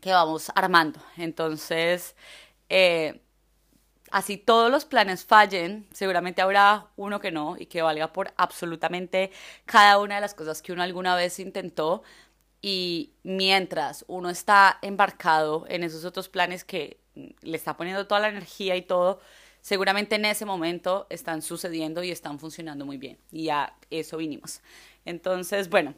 que 0.00 0.12
vamos 0.12 0.50
armando. 0.54 1.00
Entonces, 1.16 2.14
eh, 2.68 3.20
así 4.10 4.36
todos 4.36 4.70
los 4.70 4.84
planes 4.84 5.24
fallen, 5.24 5.86
seguramente 5.92 6.42
habrá 6.42 6.88
uno 6.96 7.20
que 7.20 7.30
no 7.30 7.56
y 7.58 7.66
que 7.66 7.82
valga 7.82 8.12
por 8.12 8.32
absolutamente 8.36 9.30
cada 9.64 9.98
una 9.98 10.16
de 10.16 10.20
las 10.20 10.34
cosas 10.34 10.62
que 10.62 10.72
uno 10.72 10.82
alguna 10.82 11.14
vez 11.14 11.38
intentó. 11.38 12.02
Y 12.62 13.12
mientras 13.22 14.04
uno 14.08 14.30
está 14.30 14.78
embarcado 14.82 15.64
en 15.68 15.82
esos 15.82 16.04
otros 16.04 16.28
planes 16.28 16.64
que 16.64 16.98
le 17.14 17.56
está 17.56 17.76
poniendo 17.76 18.06
toda 18.06 18.20
la 18.20 18.28
energía 18.28 18.76
y 18.76 18.82
todo, 18.82 19.20
seguramente 19.60 20.16
en 20.16 20.24
ese 20.24 20.44
momento 20.44 21.06
están 21.10 21.42
sucediendo 21.42 22.02
y 22.02 22.10
están 22.10 22.38
funcionando 22.38 22.84
muy 22.84 22.98
bien. 22.98 23.18
Y 23.30 23.48
a 23.48 23.74
eso 23.90 24.18
vinimos. 24.18 24.60
Entonces, 25.04 25.68
bueno, 25.70 25.94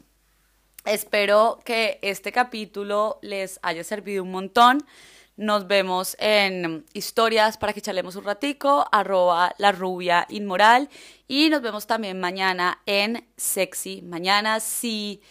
espero 0.85 1.59
que 1.65 1.99
este 2.01 2.31
capítulo 2.31 3.19
les 3.21 3.59
haya 3.61 3.83
servido 3.83 4.23
un 4.23 4.31
montón. 4.31 4.85
Nos 5.35 5.67
vemos 5.67 6.15
en 6.19 6.85
historias 6.93 7.57
para 7.57 7.73
que 7.73 7.81
charlemos 7.81 8.15
un 8.15 8.23
ratico, 8.23 8.85
arroba 8.91 9.55
la 9.57 9.71
rubia 9.71 10.27
inmoral. 10.29 10.89
Y 11.27 11.49
nos 11.49 11.61
vemos 11.61 11.87
también 11.87 12.19
mañana 12.19 12.81
en 12.85 13.27
Sexy. 13.35 14.03
Mañana 14.03 14.59
si 14.59 15.21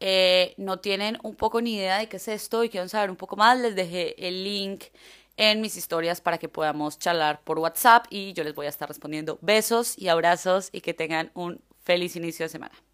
eh, 0.00 0.54
no 0.56 0.80
tienen 0.80 1.18
un 1.22 1.36
poco 1.36 1.60
ni 1.60 1.76
idea 1.76 1.98
de 1.98 2.08
qué 2.08 2.16
es 2.16 2.28
esto 2.28 2.64
y 2.64 2.70
quieren 2.70 2.88
saber 2.88 3.10
un 3.10 3.16
poco 3.16 3.36
más, 3.36 3.58
les 3.58 3.74
dejé 3.74 4.26
el 4.26 4.44
link 4.44 4.84
en 5.36 5.60
mis 5.60 5.76
historias 5.76 6.20
para 6.20 6.38
que 6.38 6.48
podamos 6.48 6.98
charlar 6.98 7.40
por 7.42 7.58
WhatsApp 7.58 8.06
y 8.10 8.32
yo 8.32 8.44
les 8.44 8.54
voy 8.54 8.66
a 8.66 8.70
estar 8.70 8.88
respondiendo 8.88 9.38
besos 9.42 9.98
y 9.98 10.08
abrazos 10.08 10.70
y 10.72 10.80
que 10.80 10.94
tengan 10.94 11.30
un 11.34 11.60
feliz 11.82 12.16
inicio 12.16 12.44
de 12.44 12.50
semana. 12.50 12.89